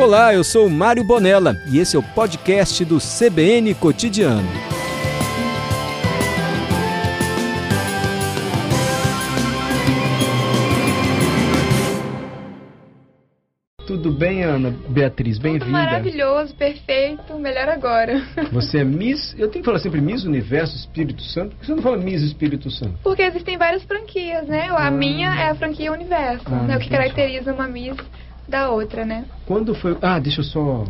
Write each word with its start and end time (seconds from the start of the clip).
Olá, 0.00 0.32
eu 0.32 0.42
sou 0.42 0.66
Mário 0.70 1.04
Bonella 1.04 1.54
e 1.70 1.78
esse 1.78 1.94
é 1.94 1.98
o 1.98 2.02
podcast 2.02 2.82
do 2.86 2.96
CBN 2.96 3.74
Cotidiano. 3.74 4.48
Tudo 13.86 14.10
bem, 14.10 14.42
Ana 14.42 14.74
Beatriz? 14.88 15.38
Bem-vinda. 15.38 15.66
Maravilhoso, 15.66 16.54
perfeito, 16.54 17.38
melhor 17.38 17.68
agora. 17.68 18.22
Você 18.52 18.78
é 18.78 18.84
Miss, 18.84 19.34
eu 19.38 19.50
tenho 19.50 19.62
que 19.62 19.66
falar 19.66 19.80
sempre 19.80 20.00
Miss 20.00 20.24
Universo 20.24 20.74
Espírito 20.76 21.22
Santo, 21.22 21.50
por 21.50 21.60
que 21.60 21.66
você 21.66 21.74
não 21.74 21.82
fala 21.82 21.98
Miss 21.98 22.22
Espírito 22.22 22.70
Santo? 22.70 22.94
Porque 23.02 23.20
existem 23.20 23.58
várias 23.58 23.82
franquias, 23.82 24.48
né? 24.48 24.70
A 24.70 24.86
ah. 24.86 24.90
minha 24.90 25.28
é 25.28 25.50
a 25.50 25.54
franquia 25.54 25.92
Universo, 25.92 26.46
ah, 26.46 26.62
né? 26.62 26.78
o 26.78 26.80
que 26.80 26.88
caracteriza 26.88 27.52
uma 27.52 27.68
Miss 27.68 27.98
da 28.50 28.68
outra, 28.70 29.06
né? 29.06 29.24
Quando 29.46 29.74
foi. 29.74 29.96
Ah, 30.02 30.18
deixa 30.18 30.40
eu 30.40 30.44
só 30.44 30.84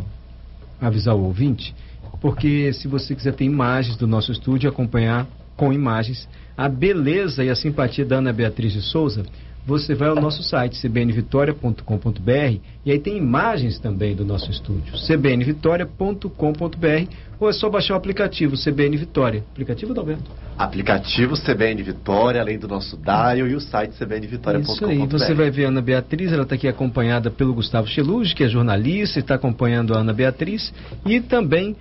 avisar 0.81 1.15
o 1.15 1.23
ouvinte, 1.23 1.73
porque 2.19 2.73
se 2.73 2.87
você 2.87 3.15
quiser 3.15 3.33
ter 3.33 3.45
imagens 3.45 3.95
do 3.95 4.07
nosso 4.07 4.31
estúdio, 4.31 4.69
acompanhar 4.69 5.27
com 5.55 5.71
imagens 5.71 6.27
a 6.57 6.67
beleza 6.67 7.43
e 7.43 7.49
a 7.49 7.55
simpatia 7.55 8.05
da 8.05 8.17
Ana 8.17 8.33
Beatriz 8.33 8.73
de 8.73 8.81
Souza, 8.81 9.23
você 9.65 9.93
vai 9.93 10.09
ao 10.09 10.15
nosso 10.15 10.43
site 10.43 10.79
cbnvitoria.com.br 10.81 12.59
e 12.85 12.91
aí 12.91 12.99
tem 12.99 13.17
imagens 13.17 13.79
também 13.79 14.15
do 14.15 14.25
nosso 14.25 14.49
estúdio, 14.49 14.97
cbnvitoria.com.br 14.97 17.13
ou 17.39 17.49
é 17.49 17.53
só 17.53 17.69
baixar 17.69 17.95
o 17.95 17.97
aplicativo 17.97 18.55
CBN 18.55 18.97
Vitória. 18.97 19.43
Aplicativo, 19.51 19.93
Dalberto? 19.93 20.29
Aplicativo 20.57 21.35
CBN 21.35 21.81
Vitória, 21.81 22.39
além 22.39 22.59
do 22.59 22.67
nosso 22.67 22.95
dial 22.97 23.47
e 23.47 23.55
o 23.55 23.59
site 23.59 23.97
cbnvitoria.com.br. 23.97 24.71
Isso 24.71 24.85
aí, 24.85 25.07
você 25.07 25.33
vai 25.33 25.49
ver 25.49 25.65
a 25.65 25.69
Ana 25.69 25.81
Beatriz, 25.81 26.31
ela 26.31 26.43
está 26.43 26.55
aqui 26.55 26.67
acompanhada 26.67 27.31
pelo 27.31 27.53
Gustavo 27.53 27.87
Cheluge, 27.87 28.35
que 28.35 28.43
é 28.43 28.47
jornalista, 28.47 29.19
está 29.19 29.35
acompanhando 29.35 29.93
a 29.93 29.99
Ana 29.99 30.13
Beatriz 30.13 30.71
e 31.05 31.19
também 31.19 31.75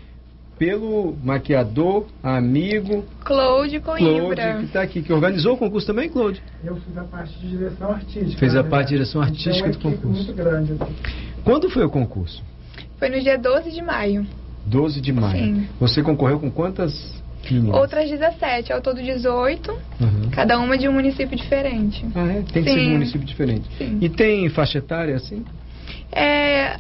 pelo 0.60 1.16
maquiador, 1.24 2.04
amigo 2.22 3.02
Claude 3.24 3.80
Coimbra. 3.80 4.34
Claude, 4.34 4.58
que 4.58 4.64
está 4.66 4.82
aqui, 4.82 5.02
que 5.02 5.10
organizou 5.10 5.54
o 5.54 5.56
concurso 5.56 5.86
também, 5.86 6.10
Claude? 6.10 6.42
Eu 6.62 6.76
fiz 6.76 6.98
a 6.98 7.04
parte 7.04 7.38
de 7.38 7.48
direção 7.48 7.90
artística. 7.90 8.38
Fez 8.38 8.54
a 8.54 8.62
parte 8.62 8.88
de 8.88 8.94
direção 8.96 9.22
artística 9.22 9.70
do 9.70 9.78
concurso. 9.78 10.22
muito 10.22 10.34
grande. 10.34 10.74
Quando 11.42 11.70
foi 11.70 11.82
o 11.82 11.88
concurso? 11.88 12.44
Foi 12.98 13.08
no 13.08 13.18
dia 13.22 13.38
12 13.38 13.70
de 13.70 13.80
maio. 13.80 14.26
12 14.66 15.00
de 15.00 15.10
maio. 15.14 15.42
Sim. 15.42 15.68
Você 15.80 16.02
concorreu 16.02 16.38
com 16.38 16.50
quantas 16.50 17.22
meninas? 17.50 17.80
Outras 17.80 18.10
17, 18.10 18.70
ao 18.70 18.82
todo 18.82 19.02
18, 19.02 19.70
uhum. 19.70 20.30
cada 20.30 20.58
uma 20.58 20.76
de 20.76 20.86
um 20.86 20.92
município 20.92 21.38
diferente. 21.38 22.04
Ah, 22.14 22.26
é? 22.26 22.42
Tem 22.42 22.62
que 22.62 22.68
Sim. 22.68 22.76
ser 22.76 22.80
de 22.80 22.86
um 22.86 22.92
município 22.92 23.26
diferente. 23.26 23.66
Sim. 23.78 23.96
E 24.02 24.10
tem 24.10 24.46
faixa 24.50 24.76
etária 24.76 25.16
assim? 25.16 25.42
É, 26.12 26.76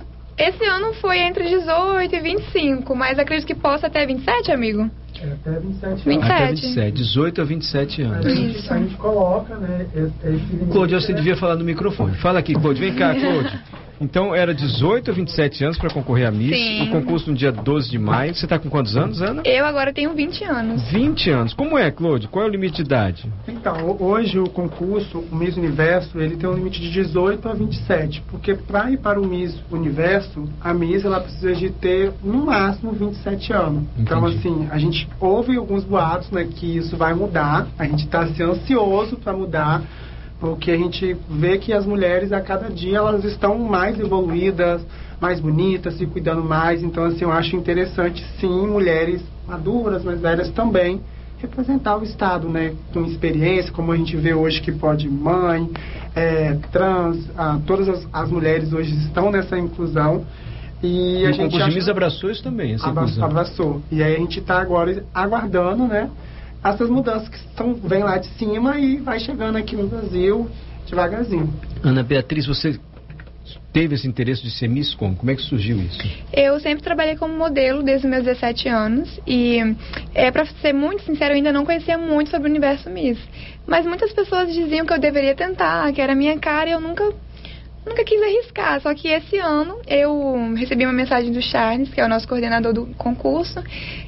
esse 0.48 0.64
ano 0.64 0.94
foi 0.94 1.18
entre 1.18 1.44
18 1.44 2.14
e 2.14 2.20
25, 2.20 2.94
mas 2.94 3.18
acredito 3.18 3.46
que 3.46 3.54
possa 3.54 3.88
até 3.88 4.06
27, 4.06 4.50
amigo? 4.50 4.90
É, 5.20 5.32
até 5.32 5.58
27 5.58 6.04
27. 6.04 6.32
Até 6.32 6.46
27, 6.48 6.92
18 6.92 7.40
a 7.40 7.44
27 7.44 8.02
anos. 8.02 8.26
A 8.26 8.30
gente, 8.30 8.72
a 8.72 8.78
gente 8.78 8.94
coloca, 8.96 9.56
né? 9.56 9.86
Esse 9.94 10.66
Claude, 10.72 10.94
você 10.94 11.12
devia 11.12 11.36
falar 11.36 11.56
no 11.56 11.64
microfone. 11.64 12.16
Fala 12.16 12.38
aqui, 12.38 12.54
Claude. 12.54 12.80
Vem 12.80 12.94
cá, 12.94 13.12
Claude. 13.18 13.60
Então 14.00 14.34
era 14.34 14.54
18 14.54 15.10
a 15.10 15.14
27 15.14 15.64
anos 15.64 15.78
para 15.78 15.90
concorrer 15.90 16.26
à 16.26 16.30
Miss. 16.30 16.56
Sim. 16.56 16.88
O 16.88 16.90
concurso 16.90 17.30
no 17.30 17.36
dia 17.36 17.52
12 17.52 17.90
de 17.90 17.98
maio. 17.98 18.34
Você 18.34 18.46
está 18.46 18.58
com 18.58 18.70
quantos 18.70 18.96
anos, 18.96 19.20
Ana? 19.20 19.42
Eu 19.44 19.66
agora 19.66 19.92
tenho 19.92 20.14
20 20.14 20.44
anos. 20.44 20.90
20 20.90 21.30
anos. 21.30 21.54
Como 21.54 21.76
é, 21.76 21.90
Claude? 21.90 22.26
Qual 22.28 22.44
é 22.44 22.48
o 22.48 22.50
limite 22.50 22.76
de 22.76 22.82
idade? 22.82 23.30
Então, 23.46 23.96
hoje 24.00 24.38
o 24.38 24.48
concurso, 24.48 25.18
o 25.30 25.36
Miss 25.36 25.56
Universo, 25.56 26.18
ele 26.18 26.36
tem 26.36 26.48
um 26.48 26.54
limite 26.54 26.80
de 26.80 26.90
18 26.90 27.46
a 27.46 27.52
27. 27.52 28.22
Porque 28.30 28.54
para 28.54 28.90
ir 28.90 28.98
para 28.98 29.20
o 29.20 29.26
Miss 29.26 29.54
Universo, 29.70 30.48
a 30.60 30.72
Miss 30.72 31.04
ela 31.04 31.20
precisa 31.20 31.54
de 31.54 31.68
ter 31.68 32.12
no 32.24 32.46
máximo 32.46 32.92
27 32.92 33.52
anos. 33.52 33.84
Então, 33.98 34.26
Entendi. 34.26 34.38
Então, 34.48 34.54
assim, 34.54 34.68
a 34.70 34.78
gente 34.78 35.08
ouve 35.20 35.56
alguns 35.56 35.84
boatos 35.84 36.30
né, 36.30 36.48
que 36.50 36.76
isso 36.76 36.96
vai 36.96 37.12
mudar. 37.12 37.66
A 37.78 37.84
gente 37.84 38.04
está 38.04 38.22
assim, 38.22 38.42
ansioso 38.42 39.16
para 39.16 39.34
mudar 39.34 39.82
porque 40.40 40.70
a 40.70 40.76
gente 40.76 41.14
vê 41.28 41.58
que 41.58 41.72
as 41.72 41.84
mulheres 41.84 42.32
a 42.32 42.40
cada 42.40 42.70
dia 42.70 42.96
elas 42.96 43.24
estão 43.24 43.58
mais 43.58 44.00
evoluídas, 44.00 44.84
mais 45.20 45.38
bonitas, 45.38 45.94
se 45.98 46.06
cuidando 46.06 46.42
mais. 46.42 46.82
Então, 46.82 47.04
assim, 47.04 47.24
eu 47.24 47.30
acho 47.30 47.54
interessante, 47.54 48.24
sim, 48.40 48.66
mulheres 48.66 49.22
maduras, 49.46 50.02
mais 50.02 50.20
velhas 50.20 50.50
também, 50.50 51.00
representar 51.38 51.98
o 51.98 52.02
Estado, 52.02 52.48
né? 52.48 52.72
Com 52.92 53.04
experiência, 53.04 53.70
como 53.70 53.92
a 53.92 53.96
gente 53.96 54.16
vê 54.16 54.32
hoje 54.32 54.62
que 54.62 54.72
pode 54.72 55.08
mãe, 55.08 55.68
é, 56.14 56.54
trans, 56.72 57.18
ah, 57.36 57.58
todas 57.66 57.88
as, 57.88 58.08
as, 58.10 58.30
mulheres 58.30 58.72
hoje 58.72 58.94
estão 58.96 59.30
nessa 59.30 59.58
inclusão. 59.58 60.24
E, 60.82 61.20
e 61.20 61.26
a 61.26 61.32
gente. 61.32 61.60
Acha... 61.60 61.90
abraçou 61.90 62.30
isso 62.30 62.42
também, 62.42 62.74
essa 62.74 62.88
inclusão. 62.88 63.24
Abraçou. 63.24 63.82
E 63.92 64.02
aí 64.02 64.16
a 64.16 64.18
gente 64.18 64.38
está 64.38 64.58
agora 64.58 65.04
aguardando, 65.14 65.86
né? 65.86 66.08
Essas 66.62 66.90
mudanças 66.90 67.28
que 67.28 67.36
estão, 67.36 67.74
vêm 67.74 68.02
lá 68.02 68.18
de 68.18 68.28
cima 68.38 68.78
e 68.78 68.98
vai 68.98 69.18
chegando 69.18 69.56
aqui 69.56 69.76
no 69.76 69.88
Brasil 69.88 70.48
devagarzinho. 70.90 71.48
Ana 71.82 72.02
Beatriz, 72.02 72.46
você 72.46 72.78
teve 73.72 73.94
esse 73.94 74.06
interesse 74.06 74.42
de 74.42 74.50
ser 74.50 74.68
Miss 74.68 74.94
como? 74.94 75.14
Como 75.16 75.30
é 75.30 75.34
que 75.34 75.42
surgiu 75.42 75.78
isso? 75.78 76.00
Eu 76.32 76.58
sempre 76.60 76.82
trabalhei 76.82 77.16
como 77.16 77.36
modelo 77.36 77.82
desde 77.82 78.06
os 78.06 78.10
meus 78.10 78.24
17 78.24 78.68
anos 78.68 79.20
e, 79.26 79.58
é, 80.14 80.30
para 80.30 80.44
ser 80.46 80.72
muito 80.72 81.02
sincero, 81.04 81.32
eu 81.32 81.36
ainda 81.36 81.52
não 81.52 81.64
conhecia 81.64 81.96
muito 81.96 82.30
sobre 82.30 82.48
o 82.48 82.50
universo 82.50 82.90
Miss. 82.90 83.18
Mas 83.66 83.86
muitas 83.86 84.12
pessoas 84.12 84.52
diziam 84.52 84.84
que 84.84 84.92
eu 84.92 84.98
deveria 84.98 85.34
tentar, 85.34 85.92
que 85.92 86.00
era 86.00 86.14
minha 86.14 86.36
cara 86.38 86.68
e 86.68 86.72
eu 86.72 86.80
nunca 86.80 87.12
nunca 87.84 88.04
quis 88.04 88.20
arriscar, 88.22 88.80
só 88.80 88.94
que 88.94 89.08
esse 89.08 89.38
ano 89.38 89.80
eu 89.86 90.52
recebi 90.54 90.84
uma 90.84 90.92
mensagem 90.92 91.32
do 91.32 91.40
Charles, 91.40 91.92
que 91.92 92.00
é 92.00 92.04
o 92.04 92.08
nosso 92.08 92.28
coordenador 92.28 92.72
do 92.72 92.86
concurso, 92.94 93.62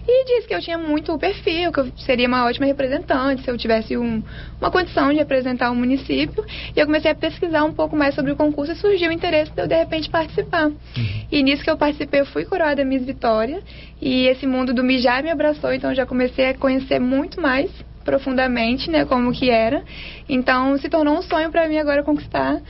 e 0.06 0.24
disse 0.26 0.46
que 0.46 0.54
eu 0.54 0.60
tinha 0.60 0.76
muito 0.76 1.16
perfil, 1.18 1.72
que 1.72 1.80
eu 1.80 1.92
seria 1.98 2.28
uma 2.28 2.44
ótima 2.44 2.66
representante 2.66 3.42
se 3.42 3.50
eu 3.50 3.56
tivesse 3.56 3.96
um, 3.96 4.22
uma 4.60 4.70
condição 4.70 5.10
de 5.10 5.18
representar 5.18 5.70
o 5.70 5.72
um 5.72 5.76
município. 5.76 6.44
E 6.76 6.78
eu 6.78 6.86
comecei 6.86 7.10
a 7.10 7.14
pesquisar 7.14 7.64
um 7.64 7.72
pouco 7.72 7.96
mais 7.96 8.14
sobre 8.14 8.32
o 8.32 8.36
concurso 8.36 8.72
e 8.72 8.76
surgiu 8.76 9.10
o 9.10 9.12
interesse 9.12 9.52
de 9.52 9.62
eu 9.62 9.66
de 9.66 9.76
repente 9.76 10.10
participar. 10.10 10.66
Uhum. 10.66 10.76
E 11.30 11.42
nisso 11.42 11.62
que 11.62 11.70
eu 11.70 11.76
participei, 11.76 12.20
eu 12.20 12.26
fui 12.26 12.44
coroada 12.44 12.84
Miss 12.84 13.04
Vitória, 13.04 13.62
e 14.00 14.26
esse 14.26 14.46
mundo 14.46 14.74
do 14.74 14.84
mijar 14.84 15.22
me 15.22 15.30
abraçou, 15.30 15.72
então 15.72 15.90
eu 15.90 15.96
já 15.96 16.04
comecei 16.04 16.48
a 16.48 16.54
conhecer 16.54 16.98
muito 16.98 17.40
mais 17.40 17.70
profundamente, 18.04 18.90
né, 18.90 19.04
como 19.04 19.32
que 19.32 19.48
era. 19.48 19.82
Então 20.28 20.76
se 20.78 20.88
tornou 20.88 21.16
um 21.16 21.22
sonho 21.22 21.50
para 21.50 21.68
mim 21.68 21.78
agora 21.78 22.02
conquistar 22.02 22.60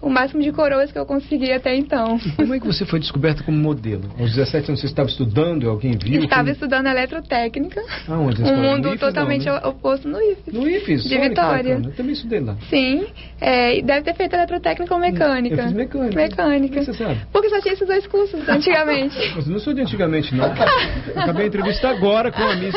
o 0.00 0.08
máximo 0.08 0.42
de 0.42 0.52
coroas 0.52 0.92
que 0.92 0.98
eu 0.98 1.04
consegui 1.04 1.52
até 1.52 1.74
então. 1.74 2.18
Como 2.36 2.54
é 2.54 2.60
que 2.60 2.66
você 2.66 2.86
foi 2.86 3.00
descoberta 3.00 3.42
como 3.42 3.58
modelo? 3.58 4.04
Aos 4.18 4.34
17 4.34 4.70
anos 4.70 4.80
você 4.80 4.86
estava 4.86 5.08
estudando, 5.08 5.68
alguém 5.68 5.98
viu? 6.00 6.22
Estava 6.22 6.42
como... 6.42 6.52
estudando 6.52 6.86
eletrotécnica. 6.86 7.82
Aonde? 8.06 8.42
Um 8.42 8.56
mundo 8.56 8.88
IFES, 8.88 9.00
totalmente 9.00 9.46
não, 9.46 9.54
né? 9.54 9.60
oposto 9.64 10.08
no 10.08 10.20
IFES. 10.20 10.54
No 10.54 10.68
IFES? 10.68 11.04
De 11.04 11.18
Vitória. 11.18 11.80
Eu 11.84 11.92
também 11.92 12.12
estudei 12.12 12.40
lá. 12.40 12.56
Sim. 12.70 13.06
É, 13.40 13.82
deve 13.82 14.02
ter 14.02 14.14
feito 14.14 14.34
eletrotécnica 14.34 14.94
ou 14.94 15.00
mecânica. 15.00 15.56
Eu 15.56 15.64
fiz 15.64 15.72
mecânica. 15.72 16.16
Mecânica. 16.16 16.74
Como 16.74 16.86
você 16.86 16.92
sabe? 16.92 17.20
Porque 17.32 17.48
só 17.48 17.60
tinha 17.60 17.74
esses 17.74 17.86
dois 17.86 18.06
cursos 18.06 18.48
antigamente. 18.48 19.16
Mas 19.34 19.46
não 19.46 19.58
sou 19.58 19.74
de 19.74 19.82
antigamente, 19.82 20.34
não. 20.34 20.46
Eu 20.46 21.22
acabei 21.22 21.44
a 21.44 21.48
entrevista 21.48 21.88
agora 21.88 22.30
com 22.30 22.42
a 22.42 22.54
Miss. 22.56 22.74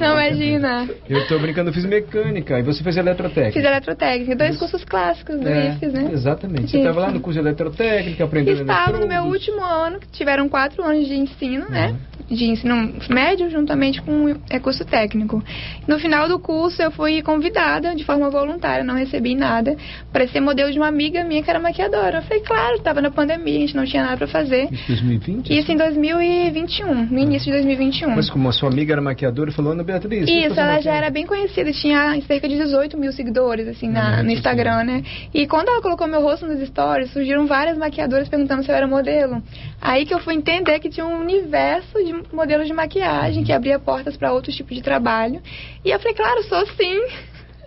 Não, 0.00 0.12
imagina. 0.12 0.88
Eu 1.08 1.18
estou 1.18 1.38
brincando, 1.38 1.70
eu 1.70 1.74
fiz 1.74 1.84
mecânica. 1.84 2.58
E 2.58 2.62
você 2.62 2.82
fez 2.82 2.96
eletrotécnica? 2.96 3.52
Fiz 3.52 3.64
eletrotécnica. 3.64 4.36
Dois 4.36 4.56
cursos 4.56 4.84
clássicos 4.84 5.33
do 5.38 5.48
é. 5.48 5.68
IFES, 5.68 5.92
né? 5.92 6.10
Exatamente. 6.12 6.70
Você 6.70 6.78
estava 6.78 7.00
lá 7.00 7.10
no 7.10 7.20
curso 7.20 7.40
de 7.40 7.46
eletrotécnica, 7.46 8.24
aprendendo 8.24 8.60
Estava 8.62 8.98
no 8.98 9.06
meu 9.06 9.24
último 9.24 9.62
ano, 9.62 9.98
que 10.00 10.08
tiveram 10.08 10.48
quatro 10.48 10.82
anos 10.82 11.06
de 11.06 11.14
ensino, 11.14 11.68
né? 11.68 11.88
uhum. 11.88 12.36
De 12.36 12.44
ensino 12.46 12.94
médio, 13.10 13.50
juntamente 13.50 14.00
com 14.00 14.34
é, 14.48 14.58
curso 14.58 14.84
técnico. 14.84 15.42
No 15.86 15.98
final 15.98 16.26
do 16.26 16.38
curso, 16.38 16.80
eu 16.80 16.90
fui 16.90 17.20
convidada 17.22 17.94
de 17.94 18.02
forma 18.02 18.30
voluntária, 18.30 18.82
não 18.82 18.94
recebi 18.94 19.34
nada, 19.34 19.76
para 20.10 20.26
ser 20.28 20.40
modelo 20.40 20.72
de 20.72 20.78
uma 20.78 20.88
amiga 20.88 21.22
minha 21.22 21.42
que 21.42 21.50
era 21.50 21.60
maquiadora. 21.60 22.18
Eu 22.18 22.22
falei, 22.22 22.40
claro, 22.40 22.76
estava 22.76 23.02
na 23.02 23.10
pandemia, 23.10 23.56
a 23.56 23.60
gente 23.60 23.76
não 23.76 23.84
tinha 23.84 24.02
nada 24.02 24.16
para 24.16 24.26
fazer. 24.26 24.68
Isso 24.72 25.04
em 25.04 25.18
2020? 25.18 25.50
Isso 25.50 25.72
em 25.72 25.76
2021, 25.76 27.06
no 27.06 27.18
início 27.18 27.46
de 27.46 27.52
2021. 27.52 28.16
Mas 28.16 28.30
como 28.30 28.48
a 28.48 28.52
sua 28.52 28.70
amiga 28.70 28.94
era 28.94 29.02
maquiadora, 29.02 29.52
falou, 29.52 29.72
Ana 29.72 29.84
Beatriz... 29.84 30.26
Isso, 30.26 30.58
ela 30.58 30.80
já 30.80 30.94
era 30.94 31.10
bem 31.10 31.26
conhecida, 31.26 31.72
tinha 31.72 32.18
cerca 32.22 32.48
de 32.48 32.56
18 32.56 32.96
mil 32.96 33.12
seguidores, 33.12 33.68
assim, 33.68 33.88
na, 33.88 34.22
no 34.22 34.30
Instagram, 34.30 34.84
né? 34.84 35.02
E 35.32 35.46
quando 35.46 35.68
ela 35.68 35.80
colocou 35.80 36.06
meu 36.06 36.20
rosto 36.20 36.46
nos 36.46 36.66
stories, 36.68 37.12
surgiram 37.12 37.46
várias 37.46 37.78
maquiadoras 37.78 38.28
perguntando 38.28 38.62
se 38.62 38.70
eu 38.70 38.74
era 38.74 38.86
modelo. 38.86 39.42
Aí 39.80 40.04
que 40.04 40.14
eu 40.14 40.20
fui 40.20 40.34
entender 40.34 40.78
que 40.80 40.90
tinha 40.90 41.06
um 41.06 41.20
universo 41.20 42.04
de 42.04 42.34
modelos 42.34 42.66
de 42.66 42.72
maquiagem 42.72 43.44
que 43.44 43.52
abria 43.52 43.78
portas 43.78 44.16
para 44.16 44.32
outros 44.32 44.54
tipos 44.54 44.76
de 44.76 44.82
trabalho. 44.82 45.40
E 45.84 45.90
eu 45.90 45.98
falei, 45.98 46.14
claro, 46.14 46.42
sou 46.44 46.66
sim. 46.66 47.00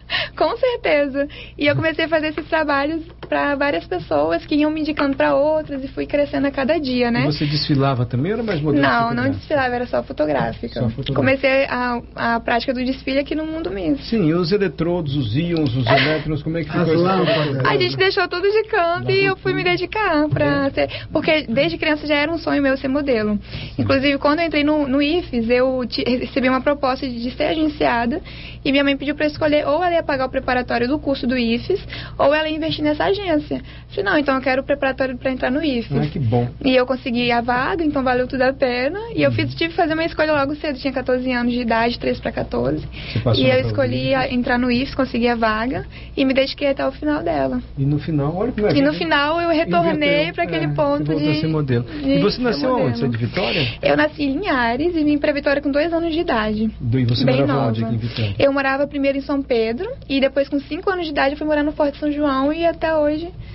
Com 0.37 0.55
certeza. 0.57 1.27
E 1.57 1.67
eu 1.67 1.75
comecei 1.75 2.05
a 2.05 2.09
fazer 2.09 2.27
esses 2.27 2.47
trabalhos 2.47 3.03
para 3.27 3.55
várias 3.55 3.85
pessoas 3.85 4.45
que 4.45 4.55
iam 4.55 4.71
me 4.71 4.81
indicando 4.81 5.15
para 5.15 5.35
outras 5.35 5.83
e 5.83 5.87
fui 5.87 6.05
crescendo 6.05 6.47
a 6.47 6.51
cada 6.51 6.79
dia, 6.79 7.11
né? 7.11 7.23
E 7.23 7.25
você 7.25 7.45
desfilava 7.45 8.05
também 8.05 8.31
ou 8.31 8.37
era 8.39 8.43
mais 8.47 8.61
modelo? 8.61 8.81
Não, 8.83 9.13
não 9.13 9.29
desfilava, 9.29 9.75
era 9.75 9.85
só 9.85 10.01
fotográfica. 10.03 10.73
Só 10.79 10.89
fotográfica. 10.89 11.13
Comecei 11.13 11.65
a, 11.65 12.01
a 12.15 12.39
prática 12.39 12.73
do 12.73 12.83
desfile 12.83 13.19
aqui 13.19 13.35
no 13.35 13.45
mundo 13.45 13.69
mesmo. 13.69 13.97
Sim, 14.03 14.27
e 14.27 14.33
os 14.33 14.51
eletrodos, 14.51 15.15
os 15.15 15.35
íons, 15.35 15.75
os 15.75 15.85
elétrons, 15.85 16.41
como 16.43 16.57
é 16.57 16.63
que 16.63 16.71
ficou 16.71 16.93
lâmpadas. 16.95 17.65
A 17.65 17.77
gente 17.77 17.97
deixou 17.97 18.27
tudo 18.27 18.43
de 18.49 18.63
canto 18.69 19.11
e 19.11 19.25
eu 19.25 19.35
fui 19.37 19.53
me 19.53 19.63
dedicar 19.63 20.27
pra 20.29 20.69
ser. 20.71 20.89
Porque 21.11 21.45
desde 21.49 21.77
criança 21.77 22.07
já 22.07 22.15
era 22.15 22.31
um 22.31 22.37
sonho 22.37 22.61
meu 22.61 22.77
ser 22.77 22.87
modelo. 22.87 23.37
Inclusive, 23.77 24.17
quando 24.17 24.39
eu 24.39 24.45
entrei 24.47 24.63
no, 24.63 24.87
no 24.87 25.01
IFES, 25.01 25.49
eu 25.49 25.85
ti- 25.87 26.03
recebi 26.03 26.47
uma 26.49 26.61
proposta 26.61 27.07
de, 27.07 27.21
de 27.21 27.31
ser 27.31 27.43
agenciada 27.45 28.21
e 28.63 28.71
minha 28.71 28.83
mãe 28.83 28.95
pediu 28.97 29.15
pra 29.15 29.25
eu 29.25 29.29
escolher 29.29 29.67
ou 29.67 29.83
ela 29.83 29.93
ia 29.93 30.03
pagar 30.03 30.25
o 30.25 30.29
preparatório 30.29 30.87
do 30.87 30.97
curso 30.99 31.25
do 31.27 31.37
IFES 31.37 31.79
ou 32.17 32.33
ela 32.33 32.47
ia 32.49 32.55
investir 32.55 32.83
nessa 32.83 33.03
agência. 33.21 33.61
Falei, 33.89 34.03
não, 34.03 34.17
então 34.17 34.35
eu 34.35 34.41
quero 34.41 34.61
o 34.61 34.65
preparatório 34.65 35.17
pra 35.17 35.31
entrar 35.31 35.49
no 35.51 35.63
IFES. 35.63 35.97
Ah, 35.97 36.05
que 36.07 36.19
bom. 36.19 36.47
E 36.63 36.75
eu 36.75 36.85
consegui 36.85 37.31
a 37.31 37.41
vaga, 37.41 37.83
então 37.83 38.03
valeu 38.03 38.27
tudo 38.27 38.41
a 38.43 38.53
pena. 38.53 38.99
E 39.15 39.21
eu 39.23 39.31
fiz, 39.31 39.53
tive 39.55 39.69
que 39.71 39.75
fazer 39.75 39.93
uma 39.93 40.03
escolha 40.05 40.33
logo 40.33 40.55
cedo, 40.55 40.77
tinha 40.79 40.93
14 40.93 41.31
anos 41.31 41.53
de 41.53 41.61
idade, 41.61 41.97
13 41.99 42.21
para 42.21 42.31
14. 42.31 42.85
Você 43.13 43.19
passou 43.19 43.43
E 43.43 43.49
eu 43.49 43.59
escolhi 43.61 44.13
a- 44.13 44.31
entrar 44.31 44.57
no 44.57 44.69
IFES, 44.71 44.93
consegui 44.95 45.27
a 45.27 45.35
vaga 45.35 45.85
e 46.15 46.23
me 46.25 46.33
dediquei 46.33 46.69
até 46.69 46.85
o 46.87 46.91
final 46.91 47.23
dela. 47.23 47.61
E 47.77 47.85
no 47.85 47.97
final, 47.99 48.35
olha 48.35 48.51
como 48.51 48.67
é 48.67 48.71
E 48.73 48.81
no 48.81 48.91
que- 48.91 48.97
final 48.97 49.41
eu 49.41 49.49
retornei 49.49 50.31
para 50.33 50.43
aquele 50.43 50.65
É, 50.65 50.69
ponto 50.73 51.03
de. 51.15 51.39
ser 51.41 51.47
modelo. 51.47 51.83
de 51.83 52.09
E 52.09 52.19
você 52.19 52.41
nasceu 52.41 52.69
modelo. 52.69 52.87
aonde? 52.87 52.99
Você 52.99 53.05
é 53.05 53.09
de 53.09 53.17
Vitória? 53.17 53.67
Eu 53.81 53.97
nasci 53.97 54.23
em 54.23 54.33
Linhares 54.33 54.95
e 54.95 55.03
vim 55.03 55.17
para 55.17 55.31
Vitória 55.33 55.61
com 55.61 55.71
dois 55.71 55.91
anos 55.93 56.13
de 56.13 56.19
idade. 56.19 56.69
E 56.93 57.05
você 57.05 57.23
Bem 57.25 57.35
morava 57.41 57.53
nova. 57.53 57.69
onde 57.69 57.83
aqui 57.83 57.95
em 57.95 57.97
Vitória? 57.97 58.35
Eu 58.37 58.53
morava 58.53 58.87
primeiro 58.87 59.17
em 59.17 59.21
São 59.21 59.41
Pedro 59.41 59.87
e 60.09 60.19
depois 60.19 60.47
com 60.49 60.59
cinco 60.59 60.89
anos 60.89 61.05
de 61.05 61.11
idade 61.11 61.31
eu 61.33 61.37
fui 61.37 61.47
morar 61.47 61.63
no 61.63 61.71
Forte 61.71 61.97
São 61.99 62.11
João 62.11 62.51
e 62.53 62.65
até 62.65 62.95
hoje 62.95 63.06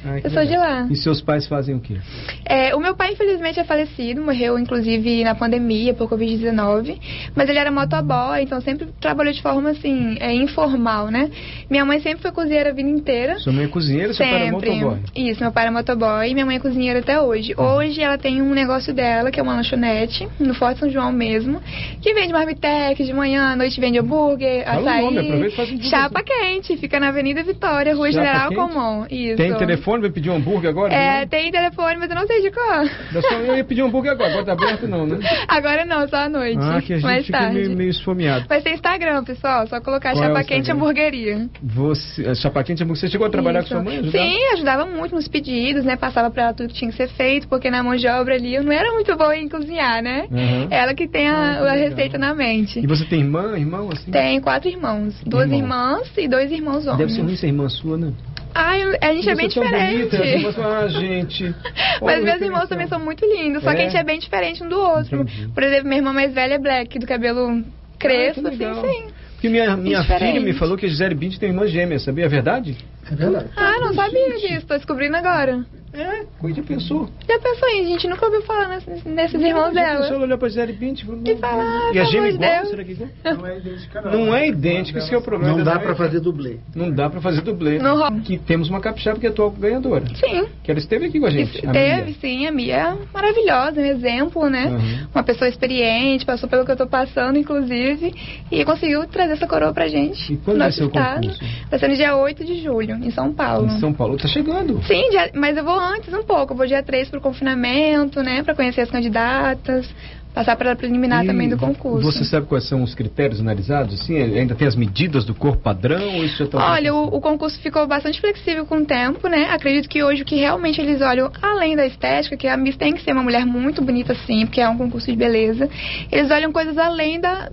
Ah, 0.04 0.20
que 0.20 0.26
eu 0.26 0.30
sou 0.30 0.42
de 0.42 0.50
legal. 0.50 0.64
lá. 0.64 0.88
E 0.90 0.96
seus 0.96 1.20
pais 1.20 1.46
fazem 1.46 1.74
o 1.74 1.80
quê? 1.80 1.96
É, 2.44 2.74
o 2.74 2.80
meu 2.80 2.94
pai, 2.96 3.12
infelizmente, 3.12 3.58
é 3.60 3.64
falecido, 3.64 4.22
morreu, 4.22 4.58
inclusive, 4.58 5.22
na 5.24 5.34
pandemia, 5.34 5.94
por 5.94 6.08
Covid-19. 6.08 6.98
Mas 7.34 7.48
ele 7.48 7.58
era 7.58 7.70
motoboy, 7.70 8.42
então 8.42 8.60
sempre 8.60 8.88
trabalhou 9.00 9.32
de 9.32 9.42
forma, 9.42 9.70
assim, 9.70 10.16
é, 10.20 10.32
informal, 10.34 11.08
né? 11.08 11.30
Minha 11.70 11.84
mãe 11.84 12.00
sempre 12.00 12.22
foi 12.22 12.32
cozinheira 12.32 12.70
a 12.70 12.72
vida 12.72 12.88
inteira. 12.88 13.38
Sua 13.38 13.52
mãe 13.52 13.64
é 13.64 13.68
cozinheira, 13.68 14.12
seu 14.12 14.26
pai 14.26 14.48
é 14.48 14.50
motoboy. 14.50 14.98
Isso, 15.14 15.40
meu 15.40 15.52
pai 15.52 15.66
é 15.66 15.70
motoboy 15.70 16.30
e 16.30 16.34
minha 16.34 16.46
mãe 16.46 16.56
é 16.56 16.60
cozinheira 16.60 16.98
até 17.00 17.20
hoje. 17.20 17.54
Uhum. 17.56 17.64
Hoje 17.64 18.00
ela 18.00 18.18
tem 18.18 18.42
um 18.42 18.50
negócio 18.52 18.92
dela, 18.92 19.30
que 19.30 19.38
é 19.38 19.42
uma 19.42 19.54
lanchonete, 19.54 20.28
no 20.38 20.54
Forte 20.54 20.80
São 20.80 20.90
João 20.90 21.12
mesmo, 21.12 21.60
que 22.00 22.12
vende 22.14 22.32
marmitex 22.32 23.06
de 23.06 23.12
manhã, 23.12 23.52
à 23.52 23.56
noite 23.56 23.80
vende 23.80 23.98
hambúrguer, 23.98 24.64
Fala 24.64 24.80
açaí. 24.80 25.02
nome. 25.02 25.50
Chapa 25.82 26.22
quente, 26.22 26.76
fica 26.76 26.98
na 27.00 27.08
Avenida 27.08 27.42
Vitória, 27.42 27.94
Rua 27.94 28.10
Chapa 28.10 28.24
General 28.24 28.48
quente? 28.48 28.60
Comum. 28.60 29.06
Isso. 29.10 29.36
Tem 29.48 29.58
telefone, 29.58 30.00
vai 30.02 30.10
pedir 30.10 30.30
um 30.30 30.36
hambúrguer 30.36 30.70
agora? 30.70 30.92
É, 30.92 31.20
Não? 31.20 31.28
tem 31.28 31.50
telefone, 31.50 31.96
mas 31.98 32.10
eu 32.10 32.16
não 32.16 32.26
sei 32.26 32.42
de 32.42 32.50
qual. 32.50 32.84
Da 33.12 33.20
sua- 33.22 33.38
Eu 33.38 33.56
ia 33.56 33.64
pedir 33.64 33.82
um 33.82 33.86
hambúrguer 33.86 34.12
agora, 34.12 34.30
agora 34.30 34.44
tá 34.46 34.52
aberto 34.52 34.86
não, 34.88 35.06
né? 35.06 35.18
Agora 35.48 35.84
não, 35.84 36.06
só 36.08 36.16
à 36.16 36.28
noite. 36.28 36.58
Ah, 36.60 36.80
que 36.80 36.92
a 36.92 36.96
gente 36.96 37.04
mais 37.04 37.26
fica 37.26 37.38
tarde. 37.38 37.54
meio, 37.54 37.76
meio 37.76 37.90
esfomeado. 37.90 38.46
Vai 38.48 38.60
ser 38.60 38.70
Instagram, 38.70 39.24
pessoal. 39.24 39.66
Só 39.66 39.80
colocar 39.80 40.12
Qual 40.12 40.24
é 40.24 40.26
Chapa 40.28 40.44
Quente 40.44 40.60
Instagram? 40.60 40.82
Hamburgueria. 40.82 41.48
Você, 41.62 42.26
a 42.28 42.34
Chapa 42.34 42.62
Quente, 42.64 42.84
você 42.84 43.08
chegou 43.08 43.26
a 43.26 43.30
trabalhar 43.30 43.60
Isso. 43.60 43.68
com 43.68 43.74
sua 43.76 43.84
mãe? 43.84 43.98
ajudar? 43.98 44.18
Sim, 44.18 44.36
ajudava 44.54 44.86
muito 44.86 45.14
nos 45.14 45.28
pedidos, 45.28 45.84
né? 45.84 45.96
Passava 45.96 46.30
pra 46.30 46.44
ela 46.44 46.54
tudo 46.54 46.68
que 46.68 46.74
tinha 46.74 46.90
que 46.90 46.96
ser 46.96 47.08
feito, 47.08 47.48
porque 47.48 47.70
na 47.70 47.82
mão 47.82 47.96
de 47.96 48.06
obra 48.08 48.34
ali 48.34 48.54
eu 48.54 48.62
não 48.62 48.72
era 48.72 48.92
muito 48.92 49.14
boa 49.16 49.36
em 49.36 49.48
cozinhar, 49.48 50.02
né? 50.02 50.26
Aham. 50.32 50.68
Ela 50.70 50.94
que 50.94 51.06
tem 51.08 51.28
a, 51.28 51.34
Ah, 51.60 51.72
a 51.72 51.74
receita 51.74 52.18
na 52.18 52.34
mente. 52.34 52.78
E 52.80 52.86
você 52.86 53.04
tem 53.04 53.20
irmã, 53.20 53.56
irmão, 53.58 53.88
assim? 53.92 54.10
Tem 54.10 54.40
quatro 54.40 54.68
irmãos. 54.68 55.14
Duas 55.26 55.50
irmãs 55.50 56.10
e 56.16 56.28
dois 56.28 56.50
irmãos 56.50 56.86
homens. 56.86 56.98
Deve 56.98 57.12
ser 57.12 57.22
ruim 57.22 57.36
ser 57.36 57.46
irmã 57.48 57.68
sua, 57.68 57.96
né? 57.96 58.12
Ai, 58.54 58.82
a 59.00 59.14
gente 59.14 59.28
é 59.30 59.34
bem 59.34 59.48
tão 59.48 59.62
diferente. 59.64 59.92
bonita, 59.96 60.16
as 60.18 60.26
irmãs 60.28 60.54
falam, 60.54 60.76
ah, 60.78 60.88
gente. 60.88 61.54
Mas 62.02 62.20
o 62.20 62.24
meus 62.24 62.40
irmãos 62.40 62.68
também 62.68 62.86
são 62.86 62.98
muito 63.00 63.24
lindos, 63.24 63.62
só 63.62 63.70
É? 63.70 63.74
que 63.74 63.80
a 63.82 63.84
gente 63.84 63.96
é 63.96 64.04
bem 64.04 64.18
diferente 64.18 64.62
um 64.62 64.68
do 64.68 64.78
outro. 64.78 65.22
Entendi. 65.22 65.48
Por 65.54 65.62
exemplo, 65.62 65.84
minha 65.88 65.98
irmã 65.98 66.12
mais 66.12 66.32
velha 66.34 66.54
é 66.54 66.58
black, 66.58 66.98
do 66.98 67.06
cabelo 67.06 67.62
crespo, 67.98 68.46
Ah, 68.46 68.50
que 68.50 68.64
assim, 68.64 68.80
sim. 68.88 69.06
Porque 69.34 69.48
minha, 69.48 69.76
minha 69.76 70.00
Diferente. 70.02 70.32
filha 70.32 70.40
me 70.40 70.52
falou 70.52 70.76
que 70.76 70.86
a 70.86 70.88
Gisele 70.88 71.14
Bündchen 71.16 71.40
tem 71.40 71.48
irmã 71.48 71.66
gêmea, 71.66 71.98
sabia? 71.98 72.26
É 72.26 72.28
verdade? 72.28 72.76
É 73.10 73.14
verdade. 73.14 73.46
Ah, 73.56 73.80
não 73.80 73.92
sabia 73.92 74.36
disso, 74.38 74.66
tô 74.66 74.76
descobrindo 74.76 75.16
agora. 75.16 75.64
É, 75.92 76.24
de 76.52 76.62
pensou. 76.62 77.08
Já 77.28 77.38
pensou 77.38 77.68
em, 77.68 77.80
a 77.80 77.88
gente 77.88 78.08
nunca 78.08 78.24
ouviu 78.26 78.42
falar 78.42 78.68
nesses, 78.68 79.04
nesses 79.04 79.40
irmãos 79.40 79.72
Já 79.74 79.82
dela. 79.82 80.00
pensou, 80.00 80.16
ela 80.16 80.24
olhou 80.24 80.38
pra 80.38 80.48
Gisele 80.48 80.72
Bündchen 80.72 81.04
e 81.04 81.06
falou... 81.06 81.22
E 81.26 81.36
fala, 81.36 81.62
ah, 81.62 81.90
E 81.94 81.98
a 81.98 82.04
de 82.04 82.16
igual? 82.16 82.50
Deus. 82.50 82.68
Será 82.70 82.84
que 82.84 82.92
é? 83.24 83.34
Não 83.34 83.46
é 83.46 83.58
idêntica, 83.58 84.00
não. 84.02 84.10
Não 84.12 84.34
é 84.36 84.48
idêntico, 84.48 84.98
esse 84.98 85.08
que 85.08 85.14
é 85.14 85.18
o 85.18 85.22
problema. 85.22 85.56
Não 85.56 85.64
dá 85.64 85.78
pra 85.78 85.94
fazer 85.94 86.20
dublê. 86.20 86.58
Não 86.74 86.90
dá 86.90 87.10
pra 87.10 87.20
fazer 87.20 87.42
dublê. 87.42 87.78
Que 88.24 88.38
temos 88.38 88.68
uma 88.70 88.80
capixaba 88.80 89.18
que 89.20 89.26
é 89.26 89.28
a 89.28 89.32
atual 89.32 89.50
ganhadora. 89.50 90.04
Sim. 90.14 90.46
Que 90.62 90.70
ela 90.70 90.80
esteve 90.80 91.06
aqui 91.06 91.20
com 91.20 91.26
a 91.26 91.30
gente. 91.30 91.58
Isso, 91.58 91.68
a 91.68 91.72
teve, 91.72 92.02
Mia. 92.04 92.14
sim, 92.20 92.46
a 92.46 92.52
Mia 92.52 92.74
é 92.76 92.96
maravilhosa, 93.12 93.80
um 93.80 93.84
exemplo, 93.84 94.48
né? 94.48 94.66
Uhum. 94.66 95.06
Uma 95.14 95.22
pessoa 95.22 95.48
experiente, 95.48 96.24
passou 96.24 96.48
pelo 96.48 96.64
que 96.64 96.70
eu 96.72 96.76
tô 96.76 96.86
passando, 96.86 97.38
inclusive, 97.38 98.14
e 98.50 98.64
conseguiu 98.64 99.06
trazer 99.06 99.34
essa 99.34 99.46
coroa 99.46 99.72
pra 99.72 99.88
gente. 99.88 100.32
E 100.32 100.36
quando 100.38 100.58
vai 100.58 100.72
ser 100.72 100.84
o 100.84 100.90
concurso? 100.90 101.38
Vai 101.70 101.78
ser 101.78 101.88
no 101.88 101.96
dia 101.96 102.16
8 102.16 102.44
de 102.44 102.62
julho, 102.62 102.94
em 102.96 103.10
São 103.10 103.32
Paulo. 103.32 103.66
Em 103.66 103.78
São 103.80 103.92
Paulo. 103.92 104.16
Tá 104.16 104.28
chegando. 104.28 104.82
Sim, 104.84 105.10
dia- 105.10 105.30
mas 105.34 105.56
eu 105.56 105.64
vou 105.64 105.81
antes 105.82 106.12
um 106.14 106.22
pouco. 106.22 106.52
Eu 106.52 106.56
vou 106.56 106.66
dia 106.66 106.82
3 106.82 107.08
pro 107.08 107.20
confinamento, 107.20 108.22
né? 108.22 108.42
Pra 108.42 108.54
conhecer 108.54 108.82
as 108.82 108.90
candidatas, 108.90 109.88
passar 110.34 110.56
pela 110.56 110.74
preliminar 110.74 111.24
E 111.24 111.26
também 111.26 111.48
do 111.48 111.58
concurso. 111.58 112.10
Você 112.10 112.24
sabe 112.24 112.46
quais 112.46 112.66
são 112.68 112.82
os 112.82 112.94
critérios 112.94 113.40
analisados? 113.40 114.00
Assim, 114.00 114.16
ainda 114.16 114.54
tem 114.54 114.66
as 114.66 114.74
medidas 114.76 115.24
do 115.24 115.34
corpo 115.34 115.62
padrão 115.62 116.16
ou 116.16 116.24
isso 116.24 116.46
tá 116.46 116.72
Olha, 116.72 116.94
o, 116.94 117.16
o 117.16 117.20
concurso 117.20 117.60
ficou 117.60 117.86
bastante 117.86 118.20
flexível 118.20 118.64
com 118.66 118.78
o 118.78 118.86
tempo, 118.86 119.28
né? 119.28 119.50
Acredito 119.50 119.88
que 119.88 120.02
hoje 120.02 120.22
o 120.22 120.24
que 120.24 120.36
realmente 120.36 120.80
eles 120.80 121.00
olham, 121.02 121.30
além 121.42 121.76
da 121.76 121.86
estética, 121.86 122.36
que 122.36 122.48
a 122.48 122.56
Miss 122.56 122.76
tem 122.76 122.94
que 122.94 123.02
ser 123.02 123.12
uma 123.12 123.22
mulher 123.22 123.44
muito 123.44 123.82
bonita 123.82 124.14
sim, 124.26 124.46
porque 124.46 124.60
é 124.60 124.68
um 124.68 124.78
concurso 124.78 125.10
de 125.10 125.16
beleza, 125.16 125.68
eles 126.10 126.30
olham 126.30 126.50
coisas 126.52 126.78
além 126.78 127.20
da, 127.20 127.50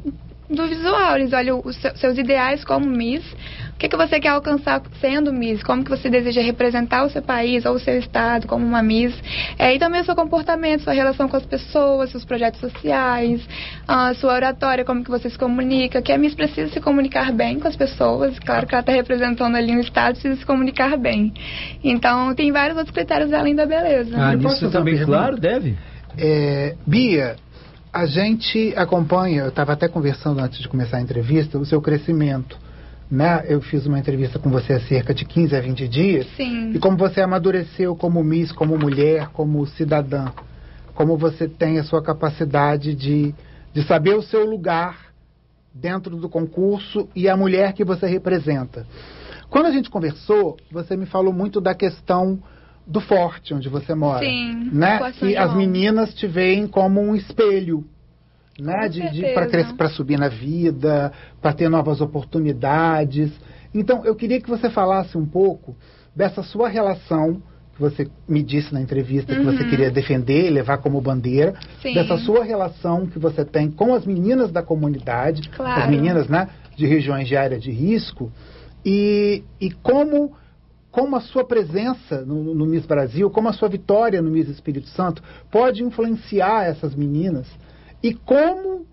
do 0.50 0.68
visual, 0.68 1.18
eles 1.18 1.34
olham 1.34 1.62
os 1.64 1.76
seu- 1.78 1.96
seus 1.98 2.18
ideais 2.18 2.64
como 2.64 2.86
Miss, 2.86 3.24
o 3.24 3.69
que, 3.80 3.88
que 3.88 3.96
você 3.96 4.20
quer 4.20 4.30
alcançar 4.30 4.82
sendo 5.00 5.32
Miss, 5.32 5.64
como 5.64 5.86
que 5.86 5.90
você 5.90 6.10
deseja 6.10 6.42
representar 6.42 7.06
o 7.06 7.10
seu 7.10 7.22
país 7.22 7.66
ou 7.66 7.76
o 7.76 7.80
seu 7.80 7.98
estado 7.98 8.46
como 8.46 8.66
uma 8.66 8.84
Miss, 8.84 9.16
é, 9.58 9.74
e 9.74 9.80
também 9.80 10.02
o 10.02 10.04
seu 10.04 10.16
comportamento, 10.16 10.84
sua 10.84 10.92
relação 10.92 11.30
com 11.30 11.38
as 11.38 11.46
pessoas, 11.46 12.12
seus 12.12 12.26
projetos 12.26 12.60
sociais, 12.60 13.42
a 13.88 14.14
sua 14.16 14.34
oratória, 14.34 14.84
como 14.84 15.02
que 15.02 15.10
você 15.10 15.30
se 15.30 15.38
comunica, 15.38 16.02
que 16.02 16.12
a 16.12 16.18
Miss 16.18 16.36
precisa 16.36 16.70
se 16.74 16.82
comunicar 16.82 17.32
bem 17.32 17.58
com 17.58 17.70
as 17.70 17.76
pessoas, 17.78 18.38
claro 18.38 18.68
que 18.68 18.76
ela 18.76 18.82
está 18.82 18.92
representando 18.92 19.56
ali 19.56 19.72
um 19.72 19.80
estado, 19.80 20.16
precisa 20.16 20.36
se 20.36 20.46
comunicar 20.46 20.98
bem. 20.98 21.34
Então, 21.82 22.36
tem 22.36 22.52
vários 22.52 22.78
outros 22.78 22.94
critérios 22.94 23.32
além 23.32 23.56
da 23.56 23.66
beleza. 23.66 24.14
Ah, 24.18 24.34
Eu 24.34 24.40
nisso 24.40 24.66
uma 24.66 24.72
também, 24.72 24.96
pergunta? 24.98 25.18
claro, 25.18 25.38
deve. 25.38 25.78
É, 26.18 26.76
Bia, 26.86 27.38
a 27.94 28.06
gente 28.06 28.74
acompanha, 28.76 29.44
eu 29.44 29.50
estava 29.50 29.72
até 29.72 29.88
conversando 29.88 30.42
antes 30.42 30.60
de 30.60 30.68
começar 30.68 30.98
a 30.98 31.02
entrevista, 31.02 31.58
o 31.58 31.66
seu 31.66 31.82
crescimento. 31.82 32.58
Né? 33.10 33.44
Eu 33.48 33.62
fiz 33.62 33.86
uma 33.88 33.98
entrevista 33.98 34.38
com 34.38 34.50
você 34.50 34.74
há 34.74 34.80
cerca 34.82 35.14
de 35.14 35.26
15 35.26 35.56
a 35.56 35.62
20 35.62 35.88
dias. 35.88 36.28
Sim. 36.36 36.72
E 36.72 36.80
como 36.80 36.96
você 36.96 37.22
amadureceu 37.22 37.96
como 37.96 38.24
Miss, 38.24 38.52
como 38.52 38.78
mulher, 38.78 39.30
como 39.30 39.66
cidadã. 39.66 40.32
Como 40.94 41.18
você 41.18 41.48
tem 41.48 41.80
a 41.80 41.84
sua 41.84 42.04
capacidade 42.04 42.94
de, 42.94 43.34
de 43.74 43.84
saber 43.84 44.16
o 44.16 44.22
seu 44.22 44.46
lugar 44.46 45.10
dentro 45.74 46.18
do 46.18 46.30
concurso 46.30 47.08
e 47.16 47.28
a 47.28 47.36
mulher 47.36 47.74
que 47.74 47.84
você 47.84 48.06
representa. 48.06 48.86
Quando 49.50 49.68
a 49.68 49.72
gente 49.72 49.90
conversou, 49.90 50.58
você 50.72 50.96
me 50.96 51.06
falou 51.06 51.34
muito 51.34 51.60
da 51.60 51.74
questão 51.74 52.40
do 52.86 53.00
forte 53.00 53.54
onde 53.54 53.70
você 53.70 53.96
mora. 53.96 54.26
Sim, 54.26 54.70
Né? 54.72 55.00
E 55.22 55.38
as 55.38 55.56
meninas 55.56 56.14
te 56.14 56.28
veem 56.28 56.68
como 56.68 57.02
um 57.02 57.16
espelho. 57.16 57.86
Né? 58.62 58.74
Para 59.78 59.90
subir 59.90 60.18
na 60.20 60.28
vida, 60.28 61.12
para 61.42 61.54
ter 61.54 61.70
novas 61.70 62.02
oportunidades. 62.02 63.32
Então, 63.74 64.04
eu 64.06 64.16
queria 64.16 64.42
que 64.42 64.50
você 64.50 64.70
falasse 64.70 65.18
um 65.18 65.26
pouco 65.26 65.76
dessa 66.16 66.42
sua 66.44 66.68
relação, 66.68 67.42
que 67.76 67.80
você 67.82 68.08
me 68.28 68.42
disse 68.44 68.74
na 68.74 68.82
entrevista 68.82 69.34
que 69.36 69.44
você 69.44 69.64
Uhum. 69.64 69.70
queria 69.70 69.92
defender 69.92 70.48
e 70.48 70.50
levar 70.50 70.80
como 70.80 71.00
bandeira, 71.00 71.54
Sim. 71.82 71.94
dessa 71.94 72.18
sua 72.18 72.44
relação 72.44 73.06
que 73.06 73.20
você 73.20 73.46
tem 73.46 73.70
com 73.70 73.94
as 73.94 74.06
meninas 74.06 74.52
da 74.52 74.62
comunidade, 74.64 75.48
Claro. 75.50 75.84
as 75.84 75.90
meninas 75.90 76.28
né, 76.28 76.50
de 76.76 76.86
regiões 76.88 77.28
de 77.28 77.38
área 77.38 77.60
de 77.60 77.72
risco, 77.72 78.32
e, 78.86 79.44
e 79.62 79.72
como, 79.72 80.34
como 80.92 81.16
a 81.16 81.22
sua 81.22 81.44
presença 81.46 82.26
no, 82.26 82.56
no 82.56 82.66
Miss 82.66 82.86
Brasil, 82.86 83.30
como 83.30 83.48
a 83.50 83.54
sua 83.54 83.70
vitória 83.70 84.22
no 84.22 84.32
Miss 84.32 84.50
Espírito 84.50 84.88
Santo 84.90 85.22
pode 85.52 85.84
influenciar 85.84 86.66
essas 86.66 86.96
meninas 86.96 87.48
e 88.02 88.14
como 88.14 88.86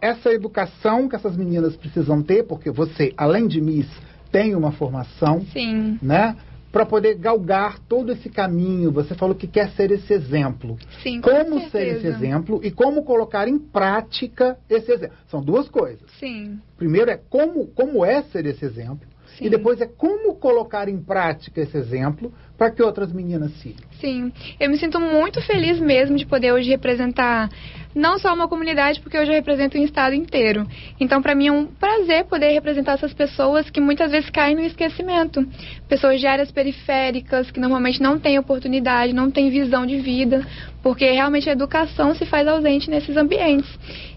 essa 0.00 0.30
educação 0.32 1.08
que 1.08 1.16
essas 1.16 1.36
meninas 1.36 1.76
precisam 1.76 2.22
ter, 2.22 2.44
porque 2.44 2.70
você, 2.70 3.12
além 3.16 3.46
de 3.46 3.60
Miss, 3.60 3.88
tem 4.30 4.54
uma 4.54 4.72
formação, 4.72 5.40
Sim. 5.52 5.98
né? 6.02 6.36
Para 6.70 6.84
poder 6.84 7.14
galgar 7.14 7.78
todo 7.78 8.10
esse 8.10 8.28
caminho. 8.28 8.90
Você 8.90 9.14
falou 9.14 9.34
que 9.34 9.46
quer 9.46 9.70
ser 9.70 9.92
esse 9.92 10.12
exemplo. 10.12 10.76
Sim, 11.02 11.20
com 11.20 11.30
Como 11.30 11.70
ser 11.70 11.96
esse 11.96 12.06
exemplo 12.06 12.60
e 12.64 12.70
como 12.70 13.04
colocar 13.04 13.46
em 13.46 13.58
prática 13.58 14.58
esse 14.68 14.90
exemplo. 14.90 15.16
São 15.28 15.40
duas 15.40 15.68
coisas. 15.68 16.10
Sim. 16.18 16.58
Primeiro 16.76 17.10
é 17.10 17.16
como, 17.16 17.68
como 17.68 18.04
é 18.04 18.22
ser 18.24 18.44
esse 18.44 18.64
exemplo. 18.64 19.06
Sim. 19.38 19.46
E 19.46 19.50
depois 19.50 19.80
é 19.80 19.86
como 19.86 20.34
colocar 20.34 20.88
em 20.88 20.98
prática 21.00 21.60
esse 21.60 21.76
exemplo 21.76 22.32
para 22.56 22.70
que 22.70 22.82
outras 22.82 23.12
meninas 23.12 23.52
sigam. 23.60 23.84
Sim, 24.00 24.32
eu 24.60 24.70
me 24.70 24.76
sinto 24.76 25.00
muito 25.00 25.40
feliz 25.42 25.78
mesmo 25.80 26.16
de 26.16 26.26
poder 26.26 26.52
hoje 26.52 26.70
representar 26.70 27.48
não 27.94 28.18
só 28.18 28.34
uma 28.34 28.48
comunidade, 28.48 29.00
porque 29.00 29.16
hoje 29.16 29.30
eu 29.30 29.34
represento 29.36 29.78
um 29.78 29.84
estado 29.84 30.14
inteiro. 30.14 30.66
Então, 30.98 31.22
para 31.22 31.34
mim 31.34 31.46
é 31.46 31.52
um 31.52 31.66
prazer 31.66 32.24
poder 32.24 32.50
representar 32.50 32.94
essas 32.94 33.14
pessoas 33.14 33.70
que 33.70 33.80
muitas 33.80 34.10
vezes 34.10 34.28
caem 34.30 34.56
no 34.56 34.62
esquecimento. 34.62 35.46
Pessoas 35.88 36.18
de 36.18 36.26
áreas 36.26 36.50
periféricas, 36.50 37.50
que 37.50 37.60
normalmente 37.60 38.02
não 38.02 38.18
têm 38.18 38.38
oportunidade, 38.38 39.12
não 39.12 39.30
têm 39.30 39.48
visão 39.48 39.86
de 39.86 40.00
vida, 40.00 40.44
porque 40.82 41.08
realmente 41.10 41.48
a 41.48 41.52
educação 41.52 42.14
se 42.14 42.26
faz 42.26 42.48
ausente 42.48 42.90
nesses 42.90 43.16
ambientes. 43.16 43.70